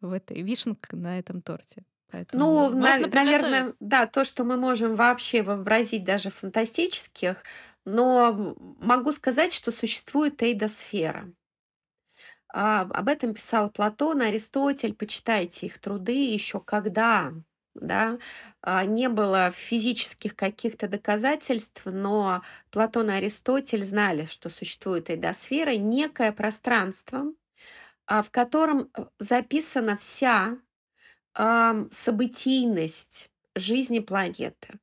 в 0.00 0.12
этой 0.12 0.42
вишенкой 0.42 0.98
на 0.98 1.18
этом 1.18 1.42
торте. 1.42 1.84
Поэтому 2.10 2.44
Ну, 2.44 2.70
можно 2.70 3.08
наверное, 3.08 3.72
да, 3.80 4.06
то, 4.06 4.24
что 4.24 4.44
мы 4.44 4.56
можем 4.58 4.94
вообще 4.94 5.42
вообразить 5.42 6.04
даже 6.04 6.28
фантастических, 6.30 7.42
но 7.84 8.54
могу 8.80 9.12
сказать, 9.12 9.52
что 9.52 9.72
существует 9.72 10.42
эйдосфера. 10.42 11.32
А, 12.52 12.82
об 12.82 13.08
этом 13.08 13.32
писал 13.32 13.70
Платон, 13.70 14.20
Аристотель, 14.20 14.94
почитайте 14.94 15.66
их 15.66 15.78
труды 15.80 16.12
еще 16.12 16.60
когда, 16.60 17.32
да, 17.74 18.18
а, 18.60 18.84
не 18.84 19.08
было 19.08 19.50
физических 19.50 20.36
каких-то 20.36 20.86
доказательств, 20.86 21.82
но 21.86 22.42
Платон 22.70 23.08
и 23.10 23.14
Аристотель 23.14 23.82
знали, 23.82 24.26
что 24.26 24.50
существует 24.50 25.08
эйдосфера, 25.08 25.76
некое 25.76 26.30
пространство, 26.32 27.24
а, 28.06 28.22
в 28.22 28.30
котором 28.30 28.90
э, 28.96 29.06
записана 29.18 29.96
вся 29.96 30.58
событийность 31.34 33.30
жизни 33.54 34.00
планеты. 34.00 34.78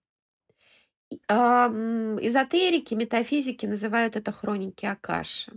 Эзотерики, 1.29 2.95
метафизики 2.95 3.67
называют 3.67 4.15
это 4.15 4.31
хроники 4.31 4.88
Акаши. 4.88 5.51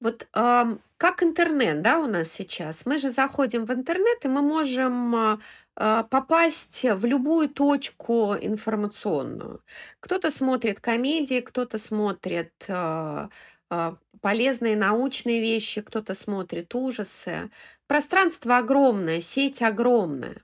Вот 0.00 0.28
ам, 0.32 0.80
как 0.98 1.22
интернет, 1.22 1.82
да, 1.82 1.98
у 2.00 2.06
нас 2.06 2.30
сейчас. 2.32 2.86
Мы 2.86 2.98
же 2.98 3.10
заходим 3.10 3.64
в 3.64 3.72
интернет, 3.72 4.24
и 4.24 4.28
мы 4.28 4.42
можем 4.42 5.38
а, 5.76 6.02
попасть 6.04 6.84
в 6.84 7.04
любую 7.04 7.48
точку 7.48 8.34
информационную. 8.40 9.62
Кто-то 10.00 10.30
смотрит 10.30 10.80
комедии, 10.80 11.40
кто-то 11.40 11.78
смотрит 11.78 12.52
а, 12.68 13.28
а, 13.70 13.96
полезные 14.20 14.76
научные 14.76 15.40
вещи, 15.40 15.80
кто-то 15.80 16.14
смотрит 16.14 16.74
ужасы. 16.74 17.50
Пространство 17.86 18.58
огромное, 18.58 19.20
сеть 19.20 19.62
огромная. 19.62 20.42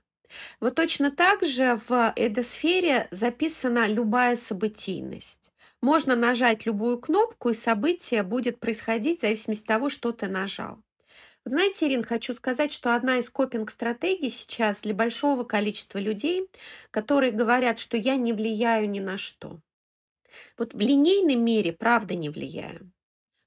Вот 0.59 0.75
точно 0.75 1.11
так 1.11 1.43
же 1.43 1.79
в 1.87 2.13
эдосфере 2.15 3.07
записана 3.11 3.87
любая 3.87 4.35
событийность. 4.37 5.50
Можно 5.81 6.15
нажать 6.15 6.65
любую 6.65 6.99
кнопку, 6.99 7.49
и 7.49 7.55
событие 7.55 8.23
будет 8.23 8.59
происходить 8.59 9.19
в 9.19 9.21
зависимости 9.21 9.63
от 9.63 9.67
того, 9.67 9.89
что 9.89 10.11
ты 10.11 10.27
нажал. 10.27 10.77
Знаете, 11.43 11.87
Ирин, 11.87 12.03
хочу 12.03 12.35
сказать, 12.35 12.71
что 12.71 12.95
одна 12.95 13.17
из 13.17 13.29
копинг-стратегий 13.29 14.29
сейчас 14.29 14.81
для 14.81 14.93
большого 14.93 15.43
количества 15.43 15.97
людей, 15.97 16.47
которые 16.91 17.31
говорят, 17.31 17.79
что 17.79 17.97
я 17.97 18.15
не 18.15 18.31
влияю 18.31 18.87
ни 18.87 18.99
на 18.99 19.17
что. 19.17 19.59
Вот 20.57 20.75
в 20.75 20.79
линейном 20.79 21.43
мире 21.43 21.73
правда 21.73 22.13
не 22.13 22.29
влияю. 22.29 22.91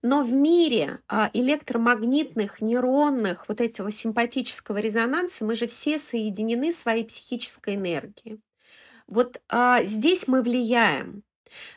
Но 0.02 0.22
в 0.22 0.32
мире 0.32 1.00
а, 1.08 1.30
электромагнитных, 1.32 2.60
нейронных, 2.60 3.48
вот 3.48 3.60
этого 3.60 3.92
симпатического 3.92 4.78
резонанса 4.78 5.44
мы 5.44 5.54
же 5.56 5.66
все 5.68 5.98
соединены 5.98 6.72
своей 6.72 7.04
психической 7.04 7.76
энергией. 7.76 8.40
Вот 9.06 9.40
а, 9.48 9.84
здесь 9.84 10.26
мы 10.26 10.42
влияем, 10.42 11.22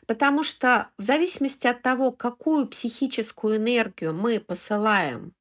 потому 0.05 0.43
что 0.43 0.89
в 0.97 1.03
зависимости 1.03 1.67
от 1.67 1.81
того, 1.81 2.11
какую 2.11 2.67
психическую 2.67 3.57
энергию 3.57 4.13
мы 4.13 4.39
посылаем 4.39 5.33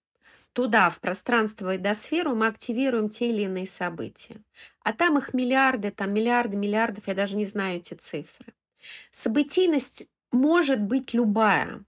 туда, 0.52 0.88
в 0.88 1.00
пространство 1.00 1.75
и 1.75 1.78
до 1.78 1.95
сферу, 1.95 2.35
мы 2.35 2.47
активируем 2.47 3.11
те 3.11 3.28
или 3.28 3.43
иные 3.43 3.66
события. 3.66 4.43
А 4.83 4.95
там 4.95 5.19
их 5.19 5.35
миллиарды, 5.35 5.90
там 5.90 6.14
миллиарды, 6.14 6.57
миллиардов, 6.57 7.09
я 7.09 7.14
даже 7.14 7.37
не 7.37 7.45
знаю 7.45 7.78
эти 7.78 7.93
цифры. 7.93 8.55
Событийность 9.11 10.05
может 10.33 10.81
быть 10.81 11.12
любая. 11.12 11.85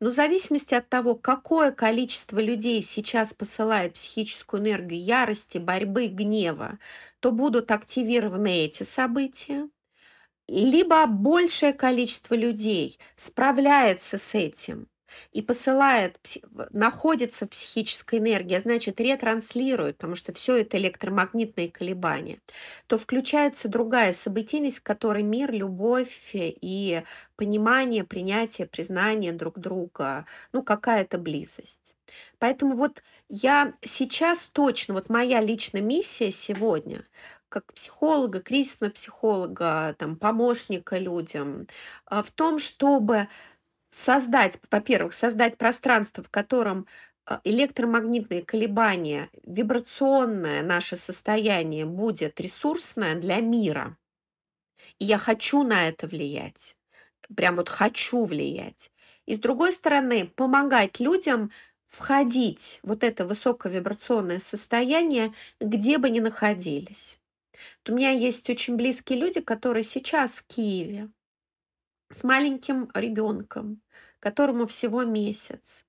Но 0.00 0.10
в 0.10 0.12
зависимости 0.12 0.74
от 0.74 0.88
того, 0.88 1.14
какое 1.14 1.70
количество 1.70 2.40
людей 2.40 2.82
сейчас 2.82 3.32
посылает 3.32 3.94
психическую 3.94 4.60
энергию 4.60 5.00
ярости, 5.00 5.58
борьбы, 5.58 6.08
гнева, 6.08 6.78
то 7.20 7.30
будут 7.30 7.70
активированы 7.70 8.64
эти 8.64 8.82
события, 8.82 9.68
либо 10.50 11.06
большее 11.06 11.72
количество 11.72 12.34
людей 12.34 12.98
справляется 13.16 14.18
с 14.18 14.34
этим 14.34 14.88
и 15.32 15.42
посылает, 15.42 16.18
находится 16.70 17.46
в 17.46 17.50
психической 17.50 18.18
энергии, 18.18 18.54
а 18.56 18.60
значит, 18.60 19.00
ретранслирует, 19.00 19.96
потому 19.96 20.16
что 20.16 20.32
все 20.32 20.56
это 20.56 20.78
электромагнитные 20.78 21.70
колебания, 21.70 22.40
то 22.86 22.98
включается 22.98 23.68
другая 23.68 24.12
событийность, 24.12 24.78
в 24.78 24.82
которой 24.82 25.22
мир, 25.22 25.52
любовь 25.52 26.30
и 26.34 27.02
понимание, 27.36 28.04
принятие, 28.04 28.66
признание 28.66 29.32
друг 29.32 29.58
друга, 29.58 30.26
ну, 30.52 30.62
какая-то 30.62 31.18
близость. 31.18 31.96
Поэтому 32.38 32.74
вот 32.74 33.02
я 33.28 33.74
сейчас 33.82 34.48
точно, 34.52 34.94
вот 34.94 35.08
моя 35.08 35.40
личная 35.40 35.82
миссия 35.82 36.30
сегодня 36.32 37.04
как 37.50 37.74
психолога, 37.74 38.40
кризисного 38.40 38.92
психолога, 38.92 39.94
там, 39.98 40.16
помощника 40.16 40.98
людям, 40.98 41.68
а, 42.06 42.22
в 42.24 42.32
том, 42.32 42.60
чтобы 42.60 43.28
создать, 43.90 44.58
во-первых, 44.70 45.14
создать 45.14 45.58
пространство, 45.58 46.24
в 46.24 46.30
котором 46.30 46.86
а, 47.26 47.40
электромагнитные 47.44 48.42
колебания, 48.44 49.30
вибрационное 49.44 50.62
наше 50.62 50.96
состояние 50.96 51.86
будет 51.86 52.40
ресурсное 52.40 53.16
для 53.16 53.40
мира. 53.40 53.96
И 54.98 55.04
я 55.04 55.18
хочу 55.18 55.62
на 55.62 55.88
это 55.88 56.06
влиять. 56.06 56.76
Прям 57.36 57.56
вот 57.56 57.70
хочу 57.70 58.24
влиять. 58.26 58.92
И 59.26 59.36
с 59.36 59.40
другой 59.40 59.72
стороны, 59.72 60.26
помогать 60.28 61.00
людям 61.00 61.52
входить 61.88 62.80
в 62.84 62.88
вот 62.90 63.04
это 63.04 63.26
высоковибрационное 63.26 64.40
состояние, 64.40 65.34
где 65.60 65.98
бы 65.98 66.10
ни 66.10 66.20
находились. 66.20 67.19
Вот 67.84 67.92
у 67.92 67.96
меня 67.96 68.10
есть 68.10 68.48
очень 68.50 68.76
близкие 68.76 69.18
люди, 69.18 69.40
которые 69.40 69.84
сейчас 69.84 70.32
в 70.32 70.46
Киеве, 70.46 71.10
с 72.10 72.24
маленьким 72.24 72.90
ребенком, 72.94 73.82
которому 74.18 74.66
всего 74.66 75.04
месяц. 75.04 75.84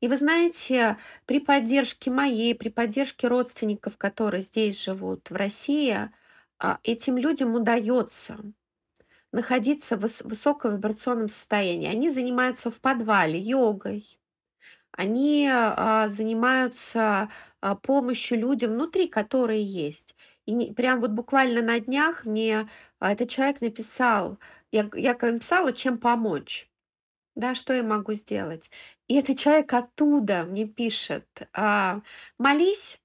И 0.00 0.08
вы 0.08 0.16
знаете, 0.16 0.98
при 1.26 1.40
поддержке 1.40 2.10
моей, 2.10 2.54
при 2.54 2.68
поддержке 2.68 3.28
родственников, 3.28 3.96
которые 3.96 4.42
здесь 4.42 4.82
живут, 4.82 5.30
в 5.30 5.34
России, 5.34 6.10
а, 6.58 6.78
этим 6.82 7.16
людям 7.16 7.54
удается 7.54 8.38
находиться 9.32 9.96
в 9.96 10.08
высоковибрационном 10.24 11.28
состоянии. 11.28 11.88
Они 11.88 12.10
занимаются 12.10 12.70
в 12.70 12.80
подвале 12.80 13.38
йогой, 13.38 14.18
они 14.96 15.48
а, 15.52 16.08
занимаются 16.08 17.28
а, 17.60 17.74
помощью 17.76 18.38
людям 18.38 18.72
внутри, 18.72 19.08
которые 19.08 19.62
есть. 19.64 20.16
И 20.46 20.52
не, 20.52 20.72
прям 20.72 21.00
вот 21.00 21.10
буквально 21.10 21.62
на 21.62 21.80
днях 21.80 22.24
мне 22.24 22.68
этот 23.00 23.28
человек 23.30 23.60
написал, 23.60 24.38
я 24.72 24.88
я 24.94 25.14
написала, 25.20 25.72
чем 25.72 25.98
помочь. 25.98 26.68
Да, 27.36 27.54
что 27.54 27.72
я 27.74 27.82
могу 27.82 28.14
сделать? 28.14 28.70
И 29.08 29.14
этот 29.16 29.38
человек 29.38 29.72
оттуда 29.74 30.44
мне 30.44 30.66
пишет: 30.66 31.26
а, 31.52 32.00
"Молись, 32.38 33.00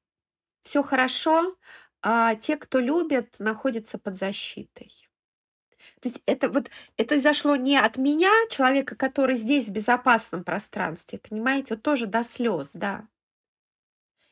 все 0.63 0.83
хорошо, 0.83 1.55
а 2.01 2.35
те, 2.35 2.57
кто 2.57 2.79
любят, 2.79 3.37
находятся 3.39 3.97
под 3.99 4.17
защитой". 4.17 5.00
То 6.01 6.09
есть 6.09 6.21
это 6.25 6.49
вот 6.49 6.69
это 6.97 7.19
зашло 7.19 7.55
не 7.55 7.77
от 7.77 7.97
меня, 7.97 8.31
человека, 8.49 8.95
который 8.95 9.37
здесь 9.37 9.67
в 9.67 9.71
безопасном 9.71 10.43
пространстве, 10.43 11.19
понимаете, 11.19 11.75
вот 11.75 11.83
тоже 11.83 12.07
до 12.07 12.23
слез, 12.23 12.71
да. 12.73 13.07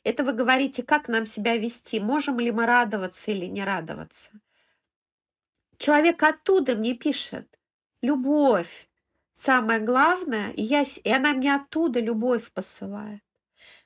Это 0.04 0.24
вы 0.24 0.34
говорите, 0.34 0.82
как 0.82 1.08
нам 1.08 1.26
себя 1.28 1.58
вести, 1.58 2.00
можем 2.00 2.40
ли 2.40 2.52
мы 2.52 2.66
радоваться 2.66 3.32
или 3.32 3.46
не 3.46 3.64
радоваться. 3.64 4.32
Человек 5.78 6.24
оттуда 6.24 6.76
мне 6.76 6.96
пишет: 6.96 7.60
"Любовь 8.02 8.90
самое 9.34 9.80
главное". 9.80 10.52
И 10.52 10.64
я 10.64 10.84
и 10.84 11.10
она 11.12 11.34
мне 11.34 11.56
оттуда 11.56 12.00
любовь 12.00 12.52
посылает. 12.52 13.22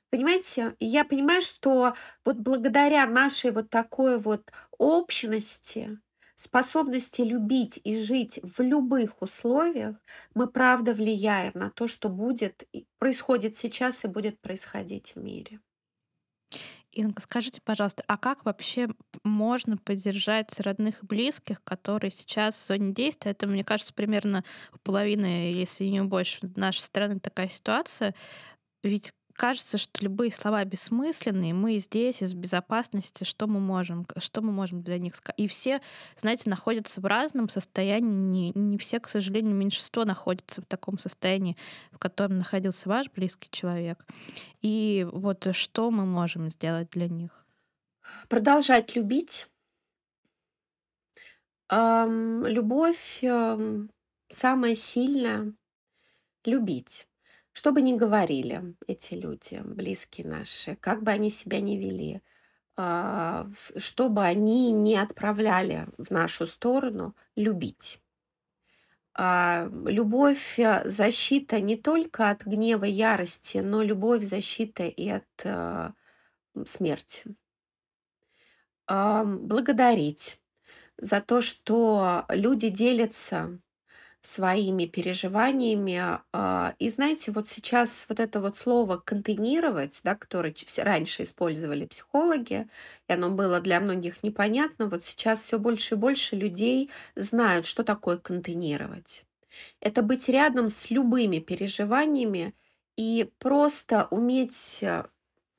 Понимаете? 0.09 0.75
Я 0.79 1.05
понимаю, 1.05 1.41
что 1.41 1.95
вот 2.23 2.37
благодаря 2.37 3.05
нашей 3.07 3.51
вот 3.51 3.69
такой 3.69 4.19
вот 4.19 4.51
общности, 4.77 5.99
способности 6.43 7.21
любить 7.21 7.79
и 7.83 8.01
жить 8.03 8.39
в 8.43 8.61
любых 8.61 9.21
условиях, 9.21 9.97
мы 10.35 10.47
правда 10.47 10.93
влияем 10.93 11.51
на 11.55 11.69
то, 11.71 11.87
что 11.87 12.09
будет 12.09 12.67
происходит 12.99 13.57
сейчас 13.57 14.05
и 14.05 14.07
будет 14.07 14.39
происходить 14.41 15.15
в 15.15 15.19
мире. 15.23 15.59
Инга, 16.91 17.21
скажите, 17.21 17.59
пожалуйста, 17.63 18.03
а 18.07 18.17
как 18.17 18.45
вообще 18.45 18.87
можно 19.23 19.77
поддержать 19.77 20.59
родных 20.59 21.01
и 21.03 21.05
близких, 21.05 21.63
которые 21.63 22.11
сейчас 22.11 22.55
в 22.55 22.67
зоне 22.67 22.93
действия? 22.93 23.31
Это, 23.31 23.47
мне 23.47 23.63
кажется, 23.63 23.93
примерно 23.93 24.43
у 24.73 24.77
половины, 24.77 25.51
если 25.53 25.85
не 25.85 26.03
больше, 26.03 26.39
нашей 26.55 26.81
страны 26.81 27.19
такая 27.19 27.47
ситуация. 27.49 28.13
Ведь 28.83 29.13
кажется, 29.33 29.77
что 29.77 30.03
любые 30.03 30.31
слова 30.31 30.63
бессмысленные, 30.63 31.53
мы 31.53 31.77
здесь 31.77 32.21
из 32.21 32.33
безопасности, 32.35 33.23
что 33.23 33.47
мы 33.47 33.59
можем, 33.59 34.05
что 34.17 34.41
мы 34.41 34.51
можем 34.51 34.81
для 34.81 34.99
них 34.99 35.15
сказать. 35.15 35.39
И 35.39 35.47
все, 35.47 35.81
знаете, 36.15 36.49
находятся 36.49 37.01
в 37.01 37.05
разном 37.05 37.49
состоянии, 37.49 38.51
не, 38.51 38.51
не 38.55 38.77
все, 38.77 38.99
к 38.99 39.07
сожалению, 39.07 39.55
меньшинство 39.55 40.05
находится 40.05 40.61
в 40.61 40.65
таком 40.65 40.99
состоянии, 40.99 41.57
в 41.91 41.97
котором 41.97 42.37
находился 42.37 42.89
ваш 42.89 43.09
близкий 43.09 43.49
человек. 43.51 44.05
И 44.61 45.07
вот 45.11 45.47
что 45.55 45.91
мы 45.91 46.05
можем 46.05 46.49
сделать 46.49 46.89
для 46.91 47.07
них? 47.07 47.45
Продолжать 48.29 48.95
любить. 48.95 49.47
Эм, 51.69 52.45
любовь 52.45 53.19
эм, 53.23 53.89
самая 54.29 54.75
сильная. 54.75 55.53
Любить. 56.45 57.07
Что 57.53 57.71
бы 57.71 57.81
ни 57.81 57.93
говорили 57.95 58.75
эти 58.87 59.13
люди, 59.13 59.61
близкие 59.63 60.27
наши, 60.27 60.75
как 60.75 61.03
бы 61.03 61.11
они 61.11 61.29
себя 61.29 61.59
ни 61.61 61.77
вели, 61.77 62.21
а, 62.75 63.47
что 63.77 64.09
бы 64.09 64.23
они 64.23 64.71
не 64.71 64.95
отправляли 64.97 65.87
в 65.99 66.09
нашу 66.09 66.47
сторону, 66.47 67.15
любить. 67.35 68.01
А, 69.13 69.69
любовь, 69.85 70.57
э, 70.57 70.81
защита 70.89 71.61
не 71.61 71.75
только 71.77 72.31
от 72.31 72.43
гнева, 72.43 72.85
ярости, 72.85 73.59
но 73.59 73.83
любовь, 73.83 74.23
защита 74.23 74.85
и 74.87 75.07
от, 75.09 75.25
э, 75.43 75.91
смерти. 76.65 77.23
Благодарить 78.87 80.39
за 80.97 81.21
то, 81.21 81.41
что 81.41 82.25
люди 82.29 82.69
делятся 82.69 83.59
своими 84.23 84.85
переживаниями. 84.85 86.19
А, 86.33 86.75
и 86.79 86.89
знаете, 86.89 87.31
вот 87.31 87.47
сейчас 87.49 88.05
вот 88.09 88.19
это 88.19 88.39
вот 88.41 88.57
слово 88.57 88.97
контейнировать, 88.97 89.99
да, 90.03 90.15
которое 90.15 90.53
все 90.53 90.83
раньше 90.83 91.23
использовали 91.23 91.85
психологи, 91.85 92.67
и 93.07 93.13
оно 93.13 93.31
было 93.31 93.59
для 93.59 93.79
многих 93.81 94.23
непонятно, 94.23 94.87
вот 94.87 95.03
сейчас 95.03 95.43
все 95.43 95.59
больше 95.59 95.95
и 95.95 95.97
больше 95.97 96.35
людей 96.37 96.89
знают, 97.15 97.65
что 97.65 97.83
такое 97.83 98.17
контейнировать. 98.17 99.25
Это 99.81 100.01
быть 100.03 100.29
рядом 100.29 100.69
с 100.69 100.89
любыми 100.89 101.39
переживаниями 101.39 102.55
и 102.97 103.31
просто 103.39 104.07
уметь 104.11 104.79
э, 104.81 105.05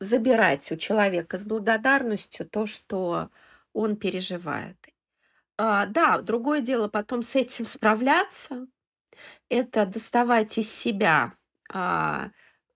забирать 0.00 0.70
у 0.72 0.76
человека 0.76 1.38
с 1.38 1.44
благодарностью 1.44 2.48
то, 2.48 2.66
что 2.66 3.30
он 3.72 3.96
переживает. 3.96 4.93
А, 5.58 5.86
да, 5.86 6.18
другое 6.20 6.60
дело 6.60 6.88
потом 6.88 7.22
с 7.22 7.34
этим 7.36 7.64
справляться, 7.64 8.66
это 9.50 9.86
доставать 9.86 10.58
из 10.58 10.72
себя, 10.72 11.34
а, 11.72 12.30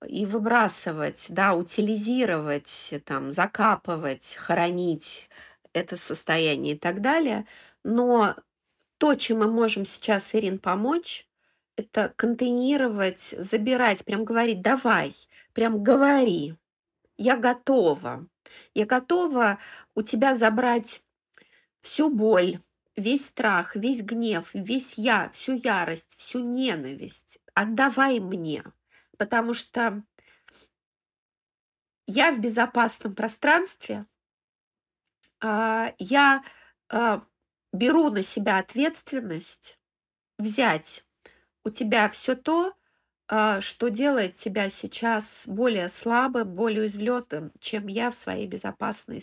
и 0.07 0.27
выбрасывать, 0.27 1.27
да, 1.31 1.55
утилизировать, 1.55 2.95
там, 3.07 3.33
закапывать, 3.33 4.37
хоронить 4.37 5.31
это 5.75 5.97
состояние 5.97 6.75
и 6.77 6.79
так 6.79 7.01
далее. 7.03 7.47
Но 7.85 8.37
то, 8.99 9.14
чем 9.17 9.41
мы 9.41 9.49
можем 9.51 9.85
сейчас, 9.87 10.35
Ирин, 10.35 10.59
помочь, 10.59 11.29
это 11.77 12.12
контейнировать, 12.17 13.35
забирать, 13.38 14.05
прям 14.05 14.25
говорить: 14.25 14.62
"Давай, 14.62 15.14
прям 15.55 15.83
говори, 15.85 16.57
я 17.19 17.37
готова. 17.37 18.27
Я 18.75 18.87
готова 18.87 19.59
у 19.95 20.03
тебя 20.03 20.35
забрать 20.37 21.03
всю 21.83 22.11
боль, 22.11 22.59
весь 22.98 23.26
страх, 23.26 23.76
весь 23.76 24.02
гнев, 24.02 24.50
весь 24.52 24.98
я, 24.98 25.30
всю 25.30 25.54
ярость, 25.54 26.18
всю 26.18 26.40
ненависть. 26.40 27.38
Отдавай 27.54 28.20
мне, 28.20 28.64
потому 29.16 29.54
что 29.54 30.02
я 32.06 32.32
в 32.32 32.40
безопасном 32.40 33.14
пространстве, 33.14 34.06
а, 35.40 35.94
я, 35.98 36.42
а, 36.88 37.24
беру 37.72 38.11
на 38.11 38.22
себя 38.22 38.58
ответственность 38.58 39.78
взять 40.38 41.04
у 41.64 41.70
тебя 41.70 42.08
все 42.08 42.34
то, 42.34 42.74
а, 43.28 43.61
что 43.61 43.88
делает 43.88 44.34
тебя 44.34 44.70
сейчас 44.70 45.44
более 45.46 45.88
слабым, 45.88 46.54
более 46.54 46.82
уязвленным, 46.82 47.52
чем 47.61 47.87
я 47.87 48.11
в 48.11 48.14
своей 48.14 48.46
безопасной 48.46 49.22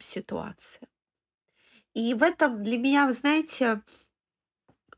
ситуации. 0.00 0.86
И 1.98 2.14
в 2.14 2.22
этом 2.22 2.62
для 2.62 2.78
меня, 2.78 3.08
вы 3.08 3.12
знаете, 3.12 3.82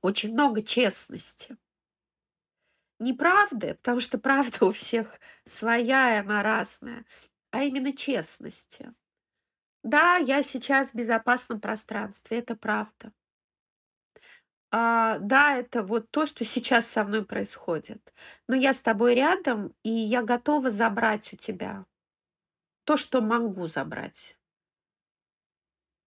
очень 0.03 0.35
много 0.35 0.63
честности. 0.63 1.57
Не 2.99 3.15
правды, 3.15 3.77
потому 3.77 4.01
что 4.01 4.19
правда 4.19 4.67
у 4.67 4.73
всех 4.73 5.19
своя, 5.47 6.17
и 6.17 6.19
она 6.19 6.43
разная, 6.43 7.07
а 7.53 7.63
именно 7.63 7.97
честности. 7.97 8.93
Да, 9.83 10.17
я 10.17 10.43
сейчас 10.43 10.91
в 10.91 10.95
безопасном 10.95 11.59
пространстве, 11.59 12.41
это 12.41 12.55
правда. 12.55 13.15
А, 14.71 15.17
да, 15.21 15.57
это 15.57 15.83
вот 15.83 16.11
то, 16.11 16.27
что 16.27 16.45
сейчас 16.45 16.87
со 16.87 17.03
мной 17.03 17.25
происходит. 17.25 18.13
Но 18.47 18.55
я 18.55 18.75
с 18.75 18.81
тобой 18.83 19.15
рядом, 19.15 19.75
и 19.85 19.89
я 19.89 20.23
готова 20.23 20.71
забрать 20.71 21.33
у 21.33 21.37
тебя 21.37 21.87
то, 22.85 22.99
что 22.99 23.23
могу 23.23 23.69
забрать. 23.69 24.37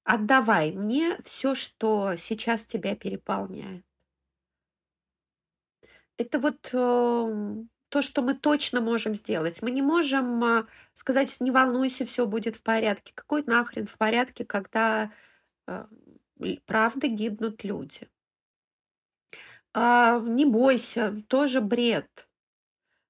Отдавай 0.06 0.72
мне 0.72 1.18
все, 1.26 1.56
что 1.56 2.16
сейчас 2.18 2.66
тебя 2.66 2.96
переполняет. 2.96 3.84
Это 6.18 6.39
вот, 6.39 6.70
эм, 6.74 7.70
то, 7.89 8.02
что 8.02 8.22
мы 8.22 8.34
точно 8.36 8.82
можем 8.82 9.16
сделать. 9.16 9.62
Мы 9.62 9.72
не 9.72 9.82
можем, 9.82 10.44
а, 10.44 10.68
сказать: 10.94 11.36
"Не 11.39 11.52
волнуйся, 11.52 12.06
все 12.06 12.26
будет 12.28 12.56
в 12.56 12.62
порядке". 12.63 13.13
Какой 13.16 13.44
нахрен 13.44 13.88
в 13.88 13.98
порядке, 13.98 14.46
когда, 14.46 15.12
а, 15.68 15.88
правда 16.66 17.08
гибнут 17.08 17.63
люди? 17.63 18.10
А, 19.74 20.20
не 20.20 20.46
бойся, 20.46 21.16
тоже 21.28 21.62
бред. 21.62 22.28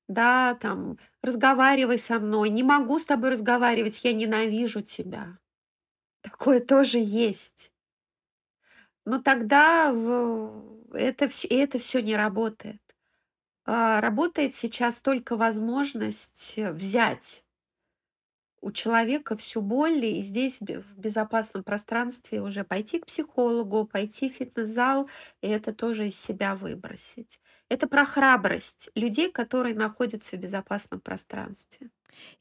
Да, 0.08 0.56
там, 0.62 0.97
разговаривай 1.21 1.99
со 1.99 2.19
мной. 2.19 2.49
Не 2.49 2.63
могу 2.63 2.99
с 2.99 3.06
тобой 3.06 3.32
разговаривать, 3.32 4.03
я 4.03 4.13
ненавижу 4.13 4.82
тебя. 4.82 5.38
Такое 6.23 6.62
тоже 6.62 6.99
есть. 6.99 7.69
Но 9.05 9.21
тогда 9.21 9.91
это 10.93 11.27
всё 11.27 11.47
это 11.49 11.77
все 11.79 12.01
не 12.01 12.15
работает. 12.15 12.81
А, 13.65 14.01
работает 14.01 14.55
сейчас 14.55 15.01
только 15.01 15.38
возможность, 15.38 16.53
э, 16.57 16.71
взять 16.73 17.43
у 18.62 18.71
человека 18.71 19.36
всю 19.36 19.62
боль 19.62 20.05
и 20.05 20.21
здесь 20.21 20.59
в 20.62 20.97
безопасном 20.97 21.63
пространстве 21.63 22.41
уже 22.41 22.63
пойти 22.63 22.99
к 22.99 23.05
психологу, 23.07 23.86
пойти 23.86 24.29
в 24.29 24.33
фитнес-зал 24.36 25.09
и 25.41 25.47
это 25.49 25.73
тоже 25.73 26.07
из 26.07 26.19
себя 26.19 26.55
выбросить. 26.55 27.41
Это 27.67 27.88
про 27.88 28.05
храбрость 28.05 28.89
людей, 28.95 29.29
которые 29.31 29.75
находятся 29.75 30.38
в 30.38 30.39
безопасном 30.39 31.01
пространстве. 31.01 31.89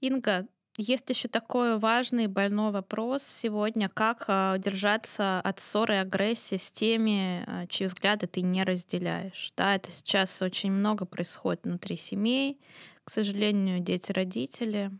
Инга, 0.00 0.46
есть 0.78 1.08
еще 1.10 1.28
такой 1.28 1.78
важный 1.78 2.28
больной 2.28 2.72
вопрос 2.72 3.22
сегодня, 3.22 3.88
как 3.88 4.24
а, 4.28 4.56
держаться 4.58 5.40
от 5.40 5.60
ссоры 5.60 5.94
и 5.94 5.98
агрессии 5.98 6.56
с 6.56 6.72
теми, 6.72 7.44
а, 7.46 7.66
чьи 7.66 7.86
взгляды 7.86 8.26
ты 8.26 8.40
не 8.40 8.64
разделяешь. 8.64 9.52
Да, 9.56 9.74
это 9.74 9.92
сейчас 9.92 10.40
очень 10.40 10.72
много 10.72 11.04
происходит 11.04 11.66
внутри 11.66 11.96
семей. 11.96 12.58
К 13.04 13.10
сожалению, 13.10 13.80
дети, 13.80 14.12
родители. 14.12 14.90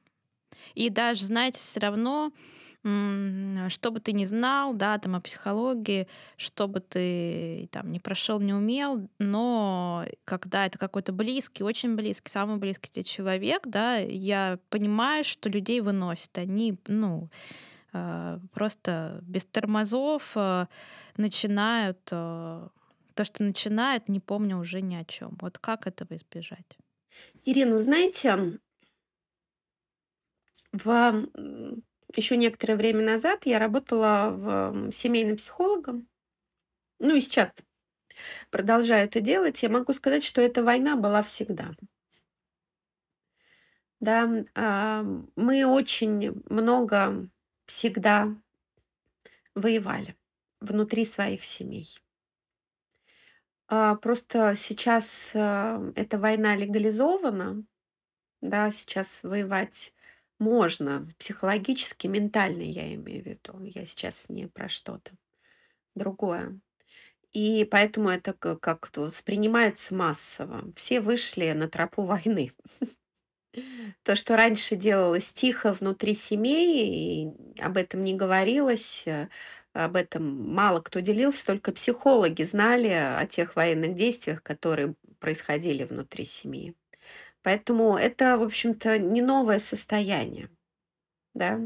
И 0.75 0.91
даже, 0.91 1.27
знаете, 1.27 1.61
все 1.61 1.81
равно, 1.81 2.33
что 2.83 3.91
бы 3.91 4.01
ты 4.01 4.13
ни 4.13 4.25
знал, 4.25 4.75
да, 4.75 4.99
там 4.99 5.15
о 5.15 5.21
психологии, 5.21 6.09
что 6.37 6.67
бы 6.67 6.81
ты 6.81 7.69
там 7.71 7.93
не 7.93 8.01
прошел, 8.01 8.41
не 8.41 8.53
умел, 8.53 9.09
но 9.21 10.05
когда 10.25 10.67
это 10.67 10.79
какой-то 10.79 11.13
близкий, 11.13 11.63
очень 11.63 11.95
близкий, 11.95 12.31
самый 12.31 12.57
близкий 12.57 12.91
тебе 12.91 13.05
человек, 13.05 13.63
да, 13.67 13.99
я 13.99 14.59
понимаю, 14.69 15.23
что 15.23 15.49
людей 15.49 15.81
выносит. 15.81 16.37
Они, 16.39 16.77
ну, 16.89 17.31
э, 17.93 18.41
просто 18.53 19.21
без 19.23 19.45
тормозов 19.45 20.33
э, 20.35 20.67
начинают 21.17 22.01
э, 22.11 22.69
то, 23.15 23.25
что 23.25 23.45
начинают, 23.45 24.09
не 24.09 24.19
помню 24.19 24.59
уже 24.59 24.81
ни 24.81 24.97
о 24.97 25.05
чем. 25.05 25.37
Вот 25.41 25.59
как 25.59 25.87
этого 25.87 26.17
избежать? 26.17 26.79
Ирина, 27.45 27.79
знаете, 27.79 28.59
в, 30.73 31.29
еще 32.15 32.37
некоторое 32.37 32.77
время 32.77 33.05
назад 33.05 33.47
я 33.47 33.59
работала 33.59 34.31
в, 34.31 34.93
семейным 34.93 35.37
психологом. 35.37 36.09
Ну 36.99 37.15
и 37.15 37.21
сейчас 37.21 37.51
продолжаю 38.51 39.07
это 39.07 39.21
делать. 39.21 39.63
Я 39.63 39.69
могу 39.69 39.93
сказать, 39.93 40.25
что 40.25 40.41
эта 40.41 40.63
война 40.63 40.97
была 40.97 41.23
всегда. 41.23 41.71
Да, 44.01 44.29
а, 44.55 45.05
мы 45.37 45.65
очень 45.65 46.43
много 46.51 47.29
всегда 47.67 48.35
воевали 49.55 50.17
внутри 50.61 51.05
своих 51.05 51.45
семей. 51.45 51.89
А, 53.69 53.95
просто 53.95 54.55
сейчас, 54.57 55.31
а, 55.35 55.81
эта 55.95 56.19
война 56.19 56.57
легализована. 56.57 57.65
Да, 58.41 58.71
сейчас 58.71 59.23
воевать 59.23 59.93
можно 60.43 61.09
психологически, 61.19 62.07
ментально, 62.07 62.63
я 62.63 62.93
имею 62.95 63.23
в 63.23 63.27
виду. 63.27 63.63
Я 63.63 63.87
сейчас 63.87 64.27
не 64.29 64.47
про 64.47 64.69
что-то 64.69 65.13
другое. 65.95 66.61
И 67.33 67.67
поэтому 67.71 68.11
это 68.11 68.35
как-то 68.35 69.03
воспринимается 69.03 69.95
массово. 69.95 70.65
Все 70.77 71.01
вышли 71.01 71.51
на 71.53 71.69
тропу 71.69 72.03
войны. 72.03 72.53
То, 74.03 74.17
что 74.17 74.37
раньше 74.37 74.77
делалось 74.77 75.33
тихо 75.33 75.73
внутри 75.73 76.15
семей, 76.15 77.27
и 77.27 77.61
об 77.61 77.77
этом 77.77 78.03
не 78.03 78.15
говорилось, 78.15 79.05
э, 79.07 79.29
об 79.73 79.97
этом 79.97 80.55
мало 80.55 80.81
кто 80.81 81.01
делился, 81.01 81.47
только 81.47 81.73
психологи 81.73 82.43
знали 82.43 82.89
о 82.89 83.27
тех 83.27 83.57
военных 83.57 83.95
действиях, 83.95 84.43
которые 84.43 84.95
происходили 85.19 85.85
внутри 85.85 86.25
семьи. 86.25 86.75
Поэтому 87.43 87.97
это, 87.97 88.39
в 88.39 88.43
общем-то, 88.43 88.99
не 88.99 89.21
новое 89.21 89.59
состояние, 89.59 90.51
да, 91.35 91.61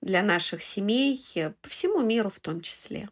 для 0.00 0.22
наших 0.22 0.62
семей, 0.62 1.24
э, 1.34 1.50
по 1.60 1.68
всему 1.68 2.02
миру 2.02 2.30
в 2.30 2.40
том 2.40 2.60
числе. 2.60 3.08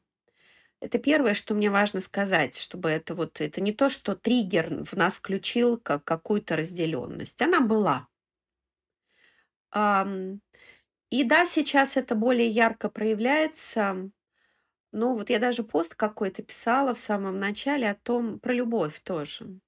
Это 0.80 0.98
первое, 0.98 1.34
что 1.34 1.54
мне 1.54 1.70
важно 1.70 2.00
сказать, 2.00 2.56
чтобы 2.56 2.88
это 2.90 3.14
вот 3.14 3.40
это 3.40 3.60
не 3.60 3.72
то, 3.72 3.90
что 3.90 4.16
триггер 4.16 4.84
в 4.84 4.94
нас 4.94 5.14
включил 5.16 5.78
как 5.78 6.04
какую-то 6.04 6.56
разделенность. 6.56 7.40
Она 7.42 7.60
была. 7.60 8.08
И 11.10 11.24
да, 11.24 11.44
сейчас 11.46 11.96
это 11.96 12.14
более 12.14 12.48
ярко 12.48 12.88
проявляется. 12.88 14.10
Ну, 14.92 15.14
вот 15.16 15.30
я 15.30 15.38
даже 15.38 15.64
пост 15.64 15.94
какой-то 15.94 16.42
писала 16.42 16.94
в 16.94 16.98
самом 16.98 17.38
начале 17.38 17.90
о 17.90 17.94
том, 17.94 18.40
про 18.40 18.52
любовь 18.52 19.00
тоже. 19.00 19.60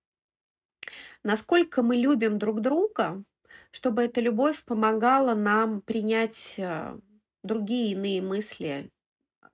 Насколько 1.23 1.83
мы 1.83 1.97
любим 1.97 2.39
друг 2.39 2.61
друга, 2.61 3.23
чтобы 3.71 4.03
эта 4.05 4.21
любовь 4.21 4.65
помогала 4.65 5.35
нам 5.35 5.81
принять 5.81 6.55
э, 6.59 6.99
другие 7.43 7.93
иные 7.93 8.23
мысли, 8.23 8.91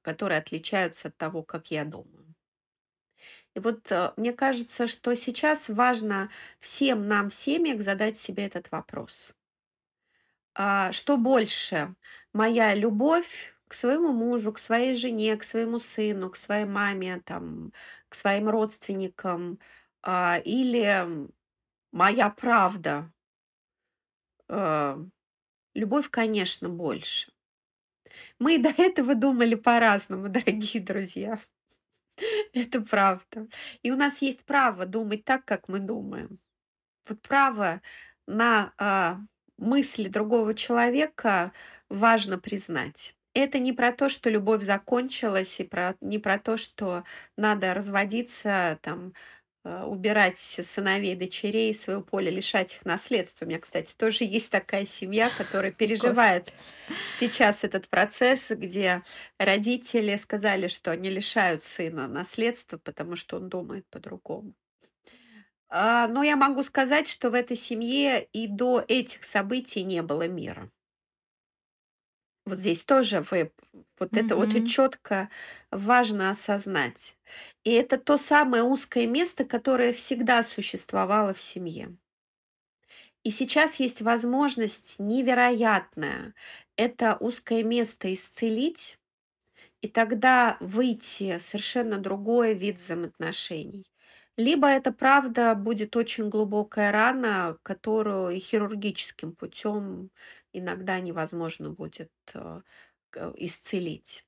которые 0.02 0.38
отличаются 0.38 1.08
от 1.08 1.16
того, 1.16 1.42
как 1.42 1.70
я 1.70 1.84
думаю. 1.84 2.34
И 3.54 3.60
вот 3.60 3.90
э, 3.90 4.12
мне 4.16 4.32
кажется, 4.32 4.86
что 4.86 5.14
сейчас 5.14 5.68
важно 5.68 6.30
всем 6.60 7.08
нам 7.08 7.30
в 7.30 7.34
семьях 7.34 7.80
задать 7.80 8.18
себе 8.18 8.46
этот 8.46 8.70
вопрос. 8.70 9.34
А, 10.54 10.92
что 10.92 11.16
больше, 11.16 11.94
моя 12.32 12.74
любовь 12.74 13.54
к 13.68 13.74
своему 13.74 14.12
мужу, 14.12 14.52
к 14.52 14.58
своей 14.58 14.96
жене, 14.96 15.36
к 15.36 15.44
своему 15.44 15.78
сыну, 15.78 16.30
к 16.30 16.36
своей 16.36 16.64
маме, 16.64 17.20
там, 17.24 17.72
к 18.08 18.14
своим 18.14 18.48
родственникам, 18.48 19.58
а, 20.10 20.38
или 20.38 21.06
моя 21.92 22.30
правда? 22.30 23.12
А, 24.48 24.98
любовь, 25.74 26.08
конечно, 26.08 26.70
больше. 26.70 27.30
Мы 28.38 28.58
до 28.58 28.70
этого 28.70 29.14
думали 29.14 29.54
по-разному, 29.54 30.28
дорогие 30.30 30.82
друзья. 30.82 31.38
Это 32.54 32.80
правда. 32.80 33.48
И 33.82 33.90
у 33.90 33.96
нас 33.96 34.22
есть 34.22 34.44
право 34.46 34.86
думать 34.86 35.26
так, 35.26 35.44
как 35.44 35.68
мы 35.68 35.78
думаем. 35.78 36.38
Вот 37.06 37.20
право 37.20 37.82
на 38.26 38.72
а, 38.78 39.20
мысли 39.58 40.08
другого 40.08 40.54
человека 40.54 41.52
важно 41.90 42.38
признать. 42.38 43.14
Это 43.34 43.58
не 43.58 43.72
про 43.72 43.92
то, 43.92 44.08
что 44.08 44.30
любовь 44.30 44.64
закончилась, 44.64 45.60
и 45.60 45.64
про, 45.64 45.94
не 46.00 46.18
про 46.18 46.38
то, 46.38 46.56
что 46.56 47.04
надо 47.36 47.74
разводиться, 47.74 48.78
там, 48.82 49.08
э, 49.08 49.12
убирать 49.86 50.38
сыновей, 50.38 51.14
дочерей 51.14 51.70
из 51.70 51.82
своего 51.82 52.02
поля, 52.02 52.30
лишать 52.30 52.74
их 52.74 52.84
наследства. 52.84 53.44
У 53.44 53.48
меня, 53.48 53.58
кстати, 53.58 53.92
тоже 53.96 54.24
есть 54.24 54.50
такая 54.50 54.86
семья, 54.86 55.30
которая 55.36 55.72
переживает 55.78 56.52
сейчас 57.18 57.64
этот 57.64 57.88
процесс, 57.88 58.50
где 58.50 59.02
родители 59.38 60.16
сказали, 60.16 60.68
что 60.68 60.90
они 60.90 61.10
лишают 61.10 61.62
сына 61.62 62.08
наследства, 62.08 62.78
потому 62.78 63.16
что 63.16 63.36
он 63.36 63.48
думает 63.48 63.86
по-другому. 63.90 64.54
А, 65.70 66.08
но 66.08 66.22
я 66.22 66.36
могу 66.36 66.62
сказать, 66.62 67.08
что 67.08 67.30
в 67.30 67.34
этой 67.34 67.56
семье 67.56 68.24
и 68.32 68.46
до 68.46 68.82
этих 68.86 69.24
событий 69.24 69.82
не 69.82 70.02
было 70.02 70.26
мира. 70.26 70.70
Вот 72.48 72.58
здесь 72.58 72.84
тоже 72.84 73.20
вы 73.30 73.52
вот 73.98 74.16
это 74.16 74.36
вот 74.36 74.54
Мгм. 74.54 74.64
четко 74.64 75.30
важно 75.70 76.30
осознать. 76.30 77.16
И 77.64 77.70
это 77.72 77.98
то 77.98 78.18
самое 78.18 78.62
узкое 78.62 79.06
место, 79.06 79.44
которое 79.44 79.92
всегда 79.92 80.42
существовало 80.44 81.34
в 81.34 81.40
семье. 81.40 81.96
И 83.24 83.30
сейчас 83.30 83.76
есть 83.80 84.00
возможность 84.00 84.96
невероятная 84.98 86.34
это 86.76 87.16
узкое 87.20 87.62
место 87.64 88.12
исцелить, 88.14 88.98
и 89.82 89.88
тогда 89.88 90.56
выйти 90.60 91.38
совершенно 91.38 91.98
другой 91.98 92.54
вид 92.54 92.78
взаимоотношений. 92.78 93.86
Либо 94.38 94.68
это 94.68 94.92
правда 94.92 95.54
будет 95.54 95.96
очень 95.96 96.30
глубокая 96.30 96.92
рана, 96.92 97.58
которую 97.62 98.38
хирургическим 98.38 99.34
путем 99.34 100.10
иногда 100.52 101.00
невозможно 101.00 101.70
будет 101.70 102.12
э, 102.32 102.62
исцелить. 103.36 104.24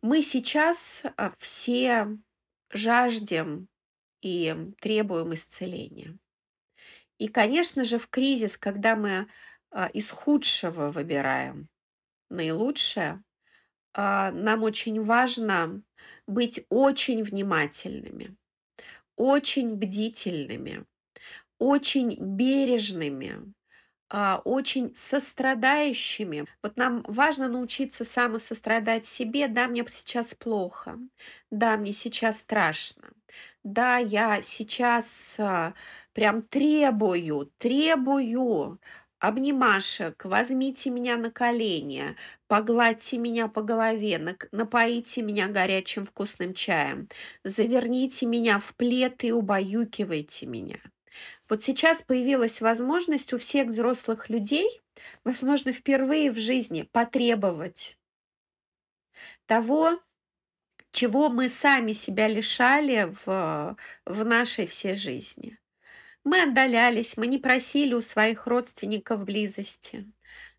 Мы 0.00 0.22
сейчас 0.22 1.02
а, 1.16 1.34
все 1.38 2.16
жаждем 2.70 3.68
и 4.22 4.72
требуем 4.80 5.34
исцеления. 5.34 6.16
И, 7.18 7.28
конечно 7.28 7.84
же, 7.84 7.98
в 7.98 8.08
кризис, 8.08 8.56
когда 8.56 8.94
мы 8.94 9.26
а, 9.70 9.88
из 9.88 10.08
худшего 10.08 10.90
выбираем 10.90 11.68
наилучшее, 12.30 13.22
нам 14.32 14.62
очень 14.64 15.02
важно 15.04 15.82
быть 16.26 16.64
очень 16.70 17.22
внимательными, 17.24 18.36
очень 19.16 19.76
бдительными, 19.76 20.86
очень 21.58 22.16
бережными, 22.20 23.54
а, 24.10 24.40
очень 24.44 24.94
сострадающими. 24.96 26.46
Вот 26.62 26.76
нам 26.76 27.04
важно 27.08 27.48
научиться 27.48 28.04
самосострадать 28.04 29.06
себе. 29.06 29.48
Да, 29.48 29.68
мне 29.68 29.84
сейчас 29.88 30.34
плохо. 30.34 30.98
Да, 31.50 31.76
мне 31.76 31.92
сейчас 31.92 32.40
страшно. 32.40 33.10
Да, 33.64 33.98
я 33.98 34.42
сейчас 34.42 35.34
а, 35.38 35.74
прям 36.12 36.42
требую, 36.42 37.52
требую 37.58 38.78
обнимашек, 39.18 40.24
возьмите 40.24 40.90
меня 40.90 41.16
на 41.16 41.30
колени, 41.30 42.16
погладьте 42.46 43.18
меня 43.18 43.48
по 43.48 43.62
голове, 43.62 44.36
напоите 44.52 45.22
меня 45.22 45.48
горячим 45.48 46.06
вкусным 46.06 46.54
чаем, 46.54 47.08
заверните 47.44 48.26
меня 48.26 48.58
в 48.58 48.74
плед 48.76 49.24
и 49.24 49.32
убаюкивайте 49.32 50.46
меня. 50.46 50.78
Вот 51.48 51.62
сейчас 51.62 52.02
появилась 52.02 52.60
возможность 52.60 53.32
у 53.32 53.38
всех 53.38 53.68
взрослых 53.68 54.28
людей, 54.28 54.80
возможно, 55.24 55.72
впервые 55.72 56.30
в 56.30 56.38
жизни 56.38 56.82
потребовать 56.82 57.96
того, 59.46 60.00
чего 60.92 61.28
мы 61.28 61.48
сами 61.48 61.92
себя 61.92 62.28
лишали 62.28 63.14
в, 63.24 63.76
в 64.04 64.24
нашей 64.24 64.66
всей 64.66 64.96
жизни. 64.96 65.58
Мы 66.28 66.42
отдалялись, 66.42 67.16
мы 67.16 67.26
не 67.26 67.38
просили 67.38 67.94
у 67.94 68.02
своих 68.02 68.46
родственников 68.46 69.24
близости. 69.24 70.12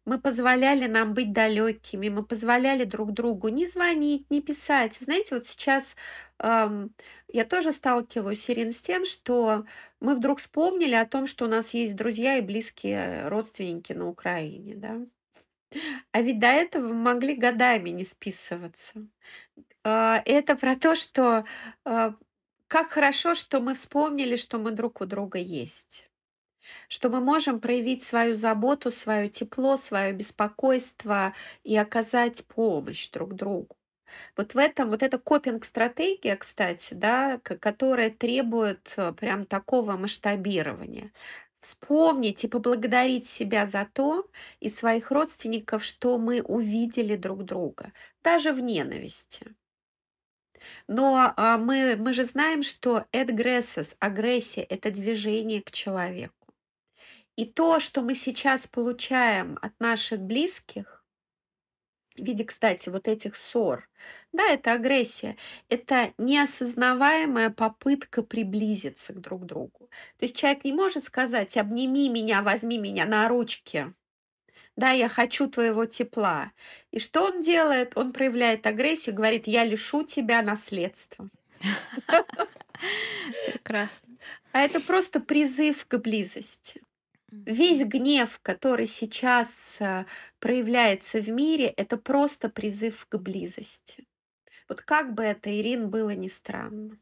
Мы 0.03 0.19
позволяли 0.19 0.87
нам 0.87 1.13
быть 1.13 1.31
далекими, 1.31 2.09
мы 2.09 2.23
позволяли 2.23 2.85
друг 2.85 3.11
другу 3.13 3.49
не 3.49 3.67
звонить, 3.67 4.27
не 4.31 4.41
писать. 4.41 4.97
Знаете, 4.99 5.35
вот 5.35 5.45
сейчас 5.45 5.95
ам, 6.39 6.89
я 7.27 7.45
тоже 7.45 7.71
сталкиваюсь, 7.71 8.49
Ирина, 8.49 8.71
с 8.71 8.81
тем, 8.81 9.05
что 9.05 9.65
мы 9.99 10.15
вдруг 10.15 10.39
вспомнили 10.39 10.95
о 10.95 11.05
том, 11.05 11.27
что 11.27 11.45
у 11.45 11.47
нас 11.47 11.75
есть 11.75 11.95
друзья 11.95 12.39
и 12.39 12.41
близкие 12.41 13.27
родственники 13.27 13.93
на 13.93 14.07
Украине, 14.07 14.73
да. 14.75 14.97
А 16.11 16.21
ведь 16.23 16.39
до 16.39 16.47
этого 16.47 16.87
мы 16.87 16.95
могли 16.95 17.35
годами 17.35 17.89
не 17.89 18.05
списываться. 18.05 19.07
А, 19.83 20.23
Это 20.25 20.55
про 20.55 20.75
то, 20.75 20.95
что 20.95 21.45
а, 21.85 22.15
как 22.69 22.91
хорошо, 22.91 23.35
что 23.35 23.59
мы 23.59 23.75
вспомнили, 23.75 24.37
что 24.37 24.59
мы 24.59 24.71
друг 24.71 25.01
у 25.01 25.05
друга 25.05 25.39
есть 25.39 26.09
что 26.87 27.09
мы 27.09 27.19
можем 27.19 27.59
проявить 27.59 28.03
свою 28.03 28.35
заботу, 28.35 28.91
свое 28.91 29.29
тепло, 29.29 29.77
свое 29.77 30.13
беспокойство 30.13 31.33
и 31.63 31.75
оказать 31.77 32.45
помощь 32.45 33.09
друг 33.09 33.35
другу. 33.35 33.75
Вот 34.35 34.53
в 34.55 34.57
этом, 34.57 34.89
вот 34.89 35.03
эта 35.03 35.19
копинг-стратегия, 35.19 36.35
кстати, 36.35 36.93
да, 36.95 37.37
которая 37.39 38.09
требует 38.09 38.93
э, 38.97 39.13
прям 39.13 39.45
такого 39.45 39.97
масштабирования. 39.97 41.11
Вспомнить 41.59 42.43
и 42.43 42.47
поблагодарить 42.47 43.27
себя 43.29 43.67
за 43.67 43.87
то 43.93 44.27
и 44.59 44.69
своих 44.69 45.11
родственников, 45.11 45.83
что 45.83 46.17
мы 46.17 46.41
увидели 46.41 47.17
друг 47.17 47.43
друга, 47.43 47.91
даже 48.23 48.53
в 48.53 48.61
ненависти. 48.61 49.55
Но 50.87 51.33
а, 51.35 51.57
мы, 51.57 51.95
мы 51.97 52.13
же 52.13 52.25
знаем, 52.25 52.63
что 52.63 53.05
эдгрессес, 53.11 53.95
агрессия– 53.99 54.63
это 54.63 54.91
движение 54.91 55.61
к 55.61 55.71
человеку. 55.71 56.33
И 57.35 57.45
то, 57.45 57.79
что 57.79 58.01
мы 58.01 58.15
сейчас 58.15 58.67
получаем 58.67 59.57
от 59.61 59.79
наших 59.79 60.19
близких, 60.19 60.99
в 62.17 62.25
виде, 62.25 62.43
кстати, 62.43 62.89
вот 62.89 63.07
этих 63.07 63.35
ссор, 63.35 63.89
да, 64.33 64.45
это 64.47 64.73
агрессия, 64.73 65.37
это 65.69 66.13
неосознаваемая 66.17 67.49
попытка 67.49 68.23
приблизиться 68.23 69.13
к 69.13 69.21
друг 69.21 69.45
другу. 69.45 69.89
То 70.17 70.25
есть 70.25 70.35
человек 70.35 70.63
не 70.63 70.73
может 70.73 71.05
сказать, 71.05 71.55
обними 71.57 72.09
меня, 72.09 72.41
возьми 72.41 72.77
меня 72.77 73.05
на 73.05 73.27
ручки, 73.29 73.93
да, 74.79 74.91
я 74.91 75.09
хочу 75.09 75.47
твоего 75.47 75.85
тепла. 75.85 76.51
И 76.91 76.99
что 76.99 77.25
он 77.25 77.41
делает? 77.41 77.97
Он 77.97 78.13
проявляет 78.13 78.65
агрессию, 78.65 79.13
говорит, 79.13 79.45
я 79.45 79.65
лишу 79.65 80.03
тебя 80.03 80.41
наследства. 80.41 81.29
Прекрасно. 83.51 84.15
А 84.53 84.61
это 84.61 84.79
просто 84.79 85.19
призыв 85.19 85.85
к 85.85 85.97
близости. 85.97 86.81
Весь 87.29 87.83
гнев, 87.83 88.39
который 88.41 88.87
сейчас, 88.87 89.49
а, 89.81 90.05
проявляется 90.39 91.19
в 91.19 91.29
мире, 91.29 91.65
это 91.65 91.97
просто 91.97 92.49
призыв 92.49 93.05
к 93.05 93.17
близости. 93.17 94.07
Вот 94.69 94.81
как 94.81 95.13
бы 95.13 95.23
это, 95.23 95.49
Ирин, 95.49 95.89
было 95.89 96.11
ни 96.11 96.29
странно. 96.29 96.97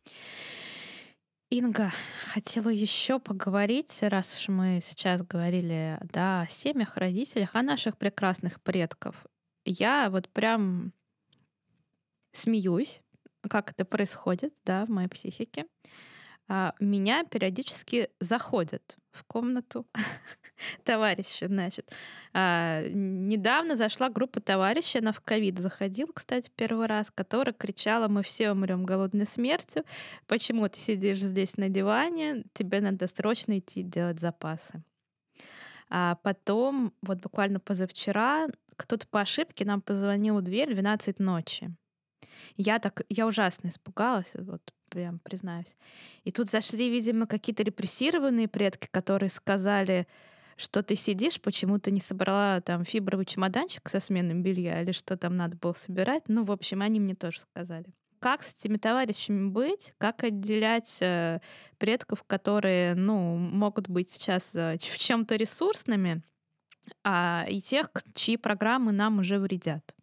Инга, 1.49 1.91
хотела 2.33 2.67
еще 2.67 3.19
поговорить, 3.19 3.99
раз 4.01 4.35
уж 4.37 4.49
мы 4.49 4.79
сейчас 4.83 5.21
говорили 5.21 5.97
да, 6.01 6.41
о 6.41 6.47
семьях, 6.47 6.97
родителях, 6.97 7.55
о 7.55 7.61
наших 7.61 7.97
прекрасных 7.97 8.61
предков. 8.61 9.25
Я 9.63 10.09
вот 10.09 10.27
прям 10.27 10.91
смеюсь, 12.33 13.01
как 13.49 13.71
это 13.71 13.85
происходит, 13.85 14.55
да, 14.65 14.85
в 14.85 14.89
моей 14.89 15.07
психике. 15.07 15.67
А, 16.49 16.73
меня 16.79 17.25
периодически 17.25 18.09
заходят 18.21 18.95
в 19.11 19.23
комнату 19.25 19.85
товарищи, 20.83 21.45
значит. 21.45 21.91
А, 22.33 22.87
недавно 22.87 23.75
зашла 23.75 24.09
группа 24.09 24.39
товарищей, 24.39 24.99
она 24.99 25.11
в 25.11 25.19
ковид 25.19 25.59
заходила, 25.59 26.09
кстати, 26.13 26.49
первый 26.55 26.87
раз, 26.87 27.11
которая 27.11 27.53
кричала, 27.53 28.07
мы 28.07 28.23
все 28.23 28.51
умрем 28.51 28.85
голодной 28.85 29.25
смертью, 29.25 29.83
почему 30.25 30.69
ты 30.69 30.79
сидишь 30.79 31.19
здесь 31.19 31.57
на 31.57 31.67
диване, 31.67 32.45
тебе 32.53 32.79
надо 32.79 33.07
срочно 33.07 33.59
идти 33.59 33.83
делать 33.83 34.21
запасы. 34.21 34.83
А 35.89 36.15
потом, 36.15 36.93
вот 37.01 37.19
буквально 37.19 37.59
позавчера, 37.59 38.47
кто-то 38.77 39.05
по 39.07 39.21
ошибке 39.21 39.65
нам 39.65 39.81
позвонил 39.81 40.37
в 40.37 40.41
дверь 40.41 40.69
в 40.69 40.73
12 40.73 41.19
ночи. 41.19 41.75
Я 42.55 42.79
так, 42.79 43.01
я 43.09 43.27
ужасно 43.27 43.69
испугалась, 43.69 44.31
вот 44.35 44.61
прям 44.89 45.19
признаюсь. 45.19 45.75
И 46.23 46.31
тут 46.31 46.49
зашли, 46.49 46.89
видимо, 46.89 47.27
какие-то 47.27 47.63
репрессированные 47.63 48.47
предки, 48.47 48.87
которые 48.91 49.29
сказали, 49.29 50.07
что 50.57 50.81
ты 50.81 50.95
сидишь, 50.95 51.39
почему 51.39 51.79
ты 51.79 51.91
не 51.91 51.99
собрала 51.99 52.61
там 52.61 52.83
фибровый 52.83 53.25
чемоданчик 53.25 53.87
со 53.87 53.99
сменным 53.99 54.41
белья 54.41 54.81
или 54.81 54.91
что 54.91 55.15
там 55.15 55.37
надо 55.37 55.55
было 55.55 55.73
собирать. 55.73 56.23
Ну, 56.27 56.43
в 56.43 56.51
общем, 56.51 56.81
они 56.81 56.99
мне 56.99 57.15
тоже 57.15 57.39
сказали. 57.41 57.85
Как 58.19 58.41
с 58.41 58.55
этими 58.55 58.77
товарищами 58.77 59.49
быть? 59.49 59.93
Как 59.99 60.23
отделять 60.23 60.97
э, 61.01 61.39
предков, 61.77 62.23
которые, 62.23 62.95
ну, 62.95 63.37
могут 63.37 63.87
быть 63.89 64.09
сейчас 64.09 64.55
э, 64.55 64.77
в 64.79 64.97
чем-то 64.97 65.35
ресурсными, 65.35 66.23
а 67.03 67.45
и 67.47 67.61
тех, 67.61 67.91
чьи 68.15 68.37
программы 68.37 68.91
нам 68.91 69.19
уже 69.19 69.37
вредят? 69.37 69.95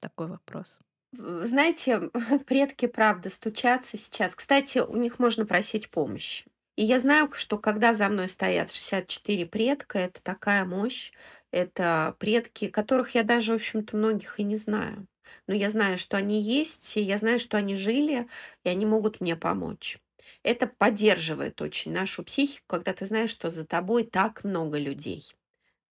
Такой 0.00 0.26
вопрос. 0.26 0.80
Знаете, 1.16 2.10
предки, 2.46 2.86
правда, 2.86 3.30
стучатся 3.30 3.96
сейчас. 3.96 4.34
Кстати, 4.34 4.78
у 4.78 4.96
них 4.96 5.18
можно 5.18 5.46
просить 5.46 5.90
помощи. 5.90 6.44
И 6.76 6.82
я 6.82 6.98
знаю, 6.98 7.30
что 7.34 7.56
когда 7.56 7.94
за 7.94 8.08
мной 8.08 8.28
стоят 8.28 8.72
64 8.72 9.46
предка, 9.46 9.98
это 9.98 10.22
такая 10.22 10.64
мощь. 10.64 11.12
Это 11.52 12.16
предки, 12.18 12.68
которых 12.68 13.14
я 13.14 13.22
даже, 13.22 13.52
в 13.52 13.56
общем-то, 13.56 13.96
многих 13.96 14.40
и 14.40 14.42
не 14.42 14.56
знаю. 14.56 15.06
Но 15.46 15.54
я 15.54 15.70
знаю, 15.70 15.98
что 15.98 16.16
они 16.16 16.42
есть, 16.42 16.96
и 16.96 17.00
я 17.00 17.16
знаю, 17.18 17.38
что 17.38 17.56
они 17.56 17.76
жили, 17.76 18.26
и 18.64 18.68
они 18.68 18.86
могут 18.86 19.20
мне 19.20 19.36
помочь. 19.36 19.98
Это 20.42 20.66
поддерживает 20.66 21.62
очень 21.62 21.92
нашу 21.92 22.24
психику, 22.24 22.64
когда 22.66 22.92
ты 22.92 23.06
знаешь, 23.06 23.30
что 23.30 23.50
за 23.50 23.64
тобой 23.64 24.04
так 24.04 24.42
много 24.42 24.78
людей. 24.78 25.32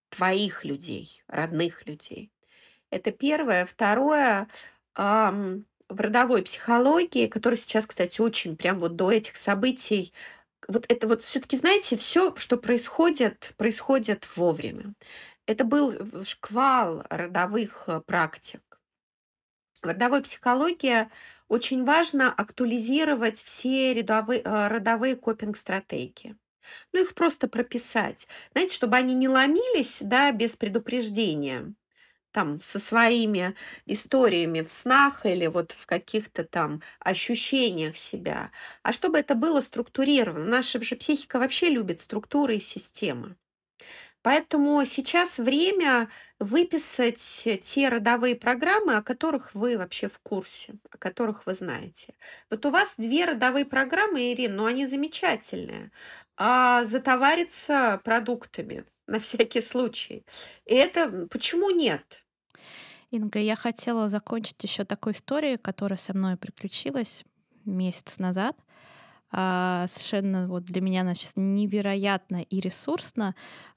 Твоих 0.10 0.66
людей, 0.66 1.24
родных 1.28 1.88
людей. 1.88 2.32
Это 2.92 3.12
первое. 3.12 3.66
Второе, 3.66 4.48
ам, 4.96 5.66
в 5.90 6.00
родовой 6.00 6.44
психологии, 6.44 7.28
которая 7.28 7.58
сейчас, 7.58 7.86
кстати, 7.86 8.22
очень 8.22 8.58
прям 8.58 8.80
вот 8.80 8.96
до 8.96 9.12
этих 9.12 9.38
событий, 9.38 10.14
вот 10.68 10.86
это 10.90 11.08
вот 11.08 11.24
все-таки, 11.24 11.58
знаете, 11.58 11.98
все, 11.98 12.36
что 12.38 12.58
происходит, 12.58 13.54
происходит 13.58 14.26
вовремя. 14.36 14.94
Это 15.46 15.66
был 15.66 16.24
шквал 16.24 17.06
родовых 17.10 17.84
э, 17.88 18.02
практик. 18.06 18.62
В 19.82 19.86
родовой 19.86 20.24
психологии 20.24 21.10
очень 21.50 21.84
важно 21.84 22.32
актуализировать 22.32 23.38
все 23.38 23.94
рядовые, 23.94 24.42
э, 24.42 24.68
родовые 24.68 25.16
копинг-стратегии. 25.18 26.38
Ну, 26.94 27.02
их 27.02 27.14
просто 27.14 27.50
прописать. 27.50 28.28
Знаете, 28.54 28.74
чтобы 28.74 28.96
они 28.96 29.14
не 29.14 29.28
ломились, 29.28 30.00
да, 30.02 30.32
без 30.32 30.56
предупреждения 30.56 31.74
там 32.34 32.60
со 32.62 32.80
своими 32.80 33.56
историями 33.86 34.62
в 34.62 34.70
снах 34.70 35.26
или 35.26 35.48
вот 35.48 35.74
в 35.80 35.86
каких-то 35.86 36.44
там 36.44 36.82
ощущениях 37.00 37.96
себя, 37.98 38.52
а 38.84 38.92
чтобы 38.94 39.20
это 39.20 39.36
было 39.36 39.62
структурировано. 39.62 40.46
Наша 40.46 40.82
же 40.84 40.96
психика 40.98 41.40
вообще 41.40 41.70
любит 41.70 42.02
структуры 42.02 42.58
и 42.58 42.60
системы. 42.60 43.38
Поэтому 44.22 44.86
сейчас 44.86 45.38
время 45.38 46.10
выписать 46.40 47.20
те 47.64 47.90
родовые 47.90 48.36
программы, 48.36 48.96
о 48.96 49.04
которых 49.04 49.54
вы 49.54 49.78
вообще 49.78 50.08
в 50.08 50.20
курсе, 50.20 50.76
о 50.92 50.98
которых 50.98 51.46
вы 51.46 51.54
знаете. 51.54 52.14
Вот 52.50 52.66
у 52.66 52.72
вас 52.72 52.94
две 52.98 53.26
родовые 53.26 53.66
программы, 53.66 54.32
Ирина, 54.32 54.56
но 54.56 54.66
они 54.66 54.86
замечательные. 54.88 55.92
А 56.38 56.86
затовариться 56.86 58.00
продуктами 58.06 58.86
на 59.08 59.20
всякий 59.20 59.62
случай. 59.62 60.26
И 60.66 60.74
это 60.74 61.28
почему 61.30 61.70
нет? 61.72 62.23
Инга, 63.12 63.40
я 63.40 63.56
хотела 63.56 64.10
закончить 64.10 64.64
еще 64.64 64.86
такой 64.86 65.14
историей, 65.14 65.58
которая 65.58 65.98
со 65.98 66.14
мной 66.14 66.36
приключилась 66.36 67.24
месяц 67.66 68.18
назад. 68.20 68.58
А, 69.36 69.86
совершенно 69.88 70.48
вот 70.48 70.64
для 70.64 70.82
меня 70.82 71.02
значит, 71.02 71.32
невероятно 71.36 72.44
и 72.44 72.60
ресурсно. 72.60 73.36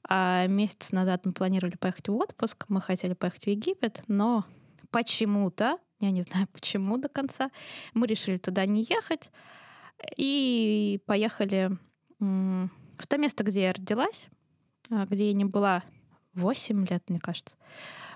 А 0.09 0.47
месяц 0.47 0.93
назад 0.93 1.25
мы 1.25 1.33
планировали 1.33 1.77
поехать 1.77 2.09
в 2.09 2.15
отпуск, 2.15 2.67
мы 2.69 2.81
хотели 2.81 3.15
поехать 3.15 3.45
в 3.45 3.47
Египет, 3.49 4.03
но 4.07 4.45
почему-то, 4.91 5.79
я 6.01 6.11
не 6.11 6.23
знаю 6.23 6.47
почему 6.53 6.99
до 6.99 7.09
конца, 7.09 7.51
мы 7.95 8.07
решили 8.07 8.39
туда 8.39 8.67
не 8.67 8.83
ехать 8.83 9.31
и 10.17 11.01
поехали 11.07 11.71
в 12.19 13.07
то 13.07 13.19
место, 13.19 13.45
где 13.45 13.65
я 13.65 13.73
родилась, 13.73 14.29
а, 14.91 15.07
где 15.07 15.29
я 15.29 15.33
не 15.33 15.45
была 15.45 15.83
8 16.37 16.87
лет, 16.87 17.03
мне 17.09 17.19
кажется. 17.19 17.57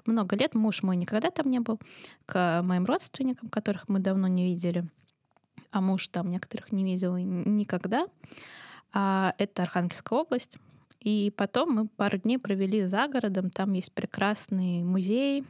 Много 0.07 0.37
лет. 0.37 0.55
Муж 0.55 0.83
мой 0.83 0.97
никогда 0.97 1.31
там 1.31 1.51
не 1.51 1.61
был. 1.61 1.81
К 2.27 2.63
моим 2.63 2.85
родственникам, 2.85 3.49
которых 3.49 3.89
мы 3.89 3.99
давно 3.99 4.29
не 4.29 4.45
видели. 4.45 4.85
А 5.71 5.81
муж 5.81 6.09
там 6.09 6.31
некоторых 6.31 6.73
не 6.73 6.85
видел 6.85 7.17
никогда. 7.17 8.07
А 8.93 9.35
это 9.39 9.63
Архангельская 9.63 10.19
область. 10.19 10.57
И 11.01 11.33
потом 11.37 11.71
мы 11.73 11.89
пару 11.89 12.19
дней 12.19 12.39
провели 12.39 12.85
за 12.85 13.09
городом. 13.09 13.51
Там 13.51 13.73
есть 13.73 13.93
прекрасный 13.93 14.83
музей, 14.83 15.45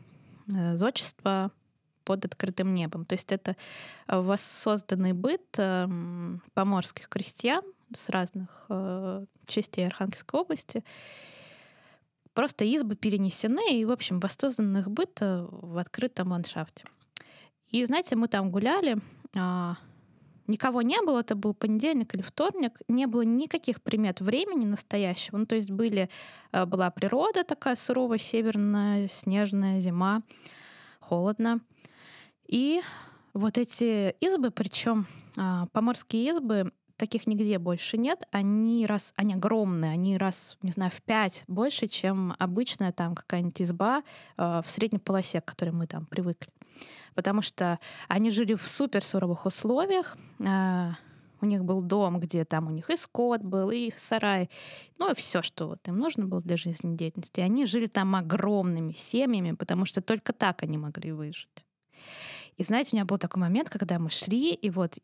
э, 0.49 0.77
зодчество 0.77 1.51
под 2.05 2.25
открытым 2.25 2.75
небом. 2.75 3.05
То 3.05 3.15
есть 3.15 3.33
это 3.33 3.57
воссозданный 4.07 5.13
быт 5.13 5.43
эм, 5.59 6.43
поморских 6.55 7.09
крестьян 7.09 7.63
с 7.95 8.09
разных 8.09 8.67
э, 8.69 9.25
частей 9.47 9.87
Архангельской 9.87 10.41
области. 10.41 10.85
Просто 12.35 12.65
избы 12.65 12.95
перенесены, 12.95 13.81
и, 13.81 13.85
в 13.85 13.91
общем, 13.91 14.21
воссозданных 14.21 14.91
быт 14.91 15.19
э, 15.21 15.47
в 15.51 15.79
открытом 15.79 16.31
ландшафте. 16.31 16.85
И, 17.69 17.85
знаете, 17.85 18.17
мы 18.17 18.29
там 18.29 18.51
гуляли, 18.51 18.99
а, 19.37 19.77
никого 20.47 20.83
не 20.83 21.01
было, 21.03 21.21
это 21.21 21.35
был 21.35 21.55
понедельник 21.55 22.15
или 22.15 22.23
вторник, 22.23 22.81
не 22.89 23.07
было 23.07 23.23
никаких 23.23 23.83
примет 23.83 24.21
времени 24.21 24.65
настоящего. 24.65 25.39
Ну, 25.39 25.47
то 25.47 25.57
есть 25.57 25.71
были, 25.71 26.11
э, 26.53 26.67
была 26.67 26.91
природа 26.91 27.45
такая 27.45 27.77
суровая, 27.77 28.19
северная, 28.19 29.09
снежная, 29.09 29.81
зима, 29.81 30.23
холодно. 31.01 31.61
И 32.47 32.81
вот 33.33 33.59
эти 33.59 34.11
избы, 34.21 34.51
причем 34.51 35.07
а, 35.37 35.67
поморские 35.73 36.31
избы, 36.31 36.73
таких 37.01 37.27
нигде 37.27 37.59
больше 37.59 37.97
нет. 37.97 38.29
Они 38.31 38.87
раз, 38.87 39.15
они 39.17 39.35
огромные, 39.35 39.93
они 39.93 40.19
раз, 40.19 40.59
не 40.63 40.71
знаю, 40.71 40.93
в 40.93 41.01
пять 41.03 41.45
больше, 41.49 41.89
чем 41.89 42.37
обычная 42.39 42.93
там 42.93 43.15
какая-нибудь 43.15 43.63
изба 43.63 44.03
э, 44.37 44.63
в 44.65 44.71
средней 44.71 44.99
полосе, 44.99 45.41
к 45.41 45.47
которой 45.47 45.71
мы 45.71 45.87
там 45.87 46.05
привыкли. 46.05 46.53
Потому 47.15 47.43
что 47.43 47.81
они 48.09 48.31
жили 48.31 48.55
в 48.55 48.69
супер 48.69 49.03
суровых 49.03 49.47
условиях. 49.47 50.17
Э, 50.39 50.91
у 51.41 51.47
них 51.47 51.65
был 51.65 51.81
дом, 51.81 52.21
где 52.21 52.45
там 52.45 52.67
у 52.67 52.71
них 52.71 52.91
и 52.91 52.97
скот 52.97 53.41
был, 53.41 53.71
и 53.71 53.91
сарай, 53.97 54.51
ну 54.99 55.11
и 55.11 55.15
все, 55.15 55.41
что 55.41 55.69
вот 55.69 55.89
им 55.89 55.97
нужно 55.99 56.27
было 56.27 56.43
для 56.43 56.59
жизнедеятельности. 56.59 57.41
Они 57.41 57.65
жили 57.65 57.87
там 57.87 58.15
огромными 58.15 58.93
семьями, 58.93 59.53
потому 59.53 59.87
что 59.87 60.03
только 60.03 60.35
так 60.35 60.63
они 60.63 60.77
могли 60.77 61.13
выжить. 61.13 61.65
И 62.59 62.63
знаете, 62.63 62.91
у 62.93 62.97
меня 62.97 63.07
был 63.07 63.17
такой 63.17 63.41
момент, 63.41 63.71
когда 63.71 63.99
мы 63.99 64.11
шли, 64.11 64.53
и 64.53 64.69
вот 64.69 64.99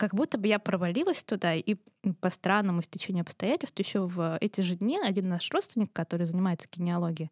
как 0.00 0.14
будто 0.14 0.38
бы 0.38 0.48
я 0.48 0.58
провалилась 0.58 1.22
туда, 1.22 1.54
и 1.54 1.76
по 2.22 2.30
странному 2.30 2.80
стечению 2.80 3.20
обстоятельств 3.20 3.78
еще 3.78 4.06
в 4.06 4.38
эти 4.40 4.62
же 4.62 4.76
дни 4.76 4.98
один 4.98 5.28
наш 5.28 5.50
родственник, 5.50 5.92
который 5.92 6.24
занимается 6.24 6.70
генеалогией, 6.72 7.30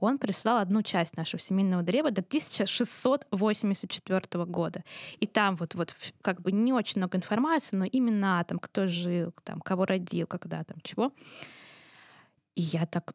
он 0.00 0.18
прислал 0.18 0.58
одну 0.58 0.82
часть 0.82 1.16
нашего 1.16 1.40
семейного 1.40 1.84
древа 1.84 2.10
до 2.10 2.22
1684 2.22 4.44
года. 4.46 4.82
И 5.20 5.28
там 5.28 5.54
вот, 5.54 5.76
вот 5.76 5.94
как 6.20 6.40
бы 6.40 6.50
не 6.50 6.72
очень 6.72 6.98
много 6.98 7.16
информации, 7.16 7.76
но 7.76 7.84
именно 7.84 8.44
там, 8.48 8.58
кто 8.58 8.88
жил, 8.88 9.32
там, 9.44 9.60
кого 9.60 9.84
родил, 9.84 10.26
когда 10.26 10.64
там, 10.64 10.78
чего. 10.82 11.12
И 12.56 12.62
я 12.62 12.86
так 12.86 13.12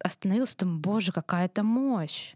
остановилась, 0.00 0.54
думаю, 0.54 0.80
боже, 0.80 1.12
какая 1.12 1.46
это 1.46 1.62
мощь. 1.62 2.34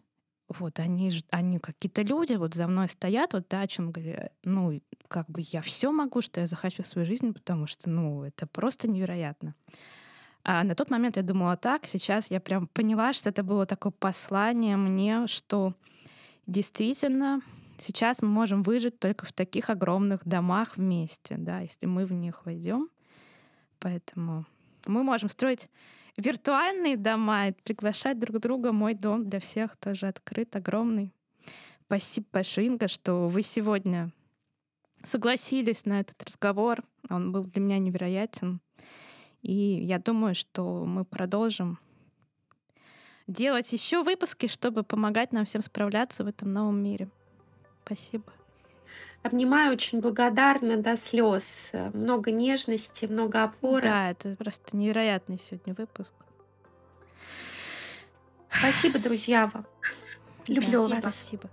Вот 0.49 0.79
они, 0.79 1.13
они 1.31 1.59
какие-то 1.59 2.03
люди 2.03 2.35
вот 2.35 2.55
за 2.55 2.67
мной 2.67 2.89
стоят, 2.89 3.35
вот 3.35 3.47
да, 3.49 3.63
о 3.63 3.67
чем 3.67 3.93
говорю, 3.93 4.31
ну, 4.45 4.81
как 5.09 5.29
бы 5.29 5.41
я 5.43 5.61
все 5.61 5.93
могу, 5.93 6.23
что 6.23 6.41
я 6.41 6.47
захочу 6.47 6.83
в 6.83 6.87
свою 6.87 7.07
жизнь, 7.07 7.33
потому 7.33 7.67
что, 7.67 7.91
ну, 7.91 8.25
это 8.25 8.47
просто 8.47 8.89
невероятно. 8.89 9.55
А 10.45 10.65
на 10.65 10.75
тот 10.75 10.91
момент 10.91 11.17
я 11.17 11.23
думала 11.23 11.57
так, 11.57 11.87
сейчас 11.87 12.31
я 12.31 12.41
прям 12.41 12.67
поняла, 12.69 13.13
что 13.13 13.29
это 13.29 13.43
было 13.43 13.67
такое 13.67 13.93
послание 13.93 14.77
мне, 14.77 15.27
что 15.27 15.75
действительно 16.47 17.43
сейчас 17.79 18.23
мы 18.23 18.29
можем 18.29 18.63
выжить 18.63 18.99
только 18.99 19.27
в 19.27 19.33
таких 19.33 19.69
огромных 19.69 20.25
домах 20.25 20.77
вместе, 20.77 21.37
да, 21.37 21.61
если 21.61 21.87
мы 21.87 22.07
в 22.07 22.13
них 22.13 22.47
войдем. 22.47 22.89
Поэтому 23.79 24.47
мы 24.87 25.03
можем 25.03 25.29
строить 25.29 25.69
виртуальные 26.19 26.97
дома 26.97 27.53
приглашать 27.65 28.19
друг 28.19 28.41
друга. 28.41 28.73
Мой 28.73 28.95
дом 28.95 29.29
для 29.29 29.41
всех 29.41 29.77
тоже 29.77 30.09
открыт, 30.09 30.55
огромный. 30.57 31.15
Спасибо 31.87 32.27
большое, 32.33 32.67
Инга, 32.67 32.89
что 32.89 33.29
вы 33.29 33.43
сегодня 33.43 34.13
согласились 35.03 35.87
на 35.87 36.01
этот 36.01 36.23
разговор. 36.23 36.83
Он 37.09 37.33
был 37.33 37.45
для 37.45 37.63
меня 37.63 37.79
невероятен. 37.79 38.61
И 39.41 39.53
я 39.55 39.99
думаю, 39.99 40.35
что 40.35 40.85
мы 40.85 41.05
продолжим 41.05 41.79
делать 43.27 43.73
еще 43.73 44.03
выпуски, 44.03 44.47
чтобы 44.49 44.83
помогать 44.83 45.33
нам 45.33 45.45
всем 45.45 45.63
справляться 45.63 46.25
в 46.25 46.27
этом 46.27 46.53
новом 46.53 46.83
мире. 46.83 47.09
Спасибо. 47.85 48.33
Обнимаю, 49.23 49.73
очень 49.73 50.01
благодарна 50.01 50.77
до 50.77 50.97
слез. 50.97 51.71
Много 51.93 52.31
нежности, 52.31 53.07
много 53.07 53.43
опоры. 53.43 53.83
Да, 53.83 54.11
это 54.11 54.37
просто 54.37 54.77
невероятный 54.77 55.39
сегодня 55.39 55.75
выпуск. 55.75 56.15
Спасибо, 58.49 58.99
друзья, 58.99 59.51
вам. 59.53 59.67
Люблю 60.47 60.87
Спасибо. 60.87 61.05
вас. 61.05 61.15
Спасибо. 61.15 61.51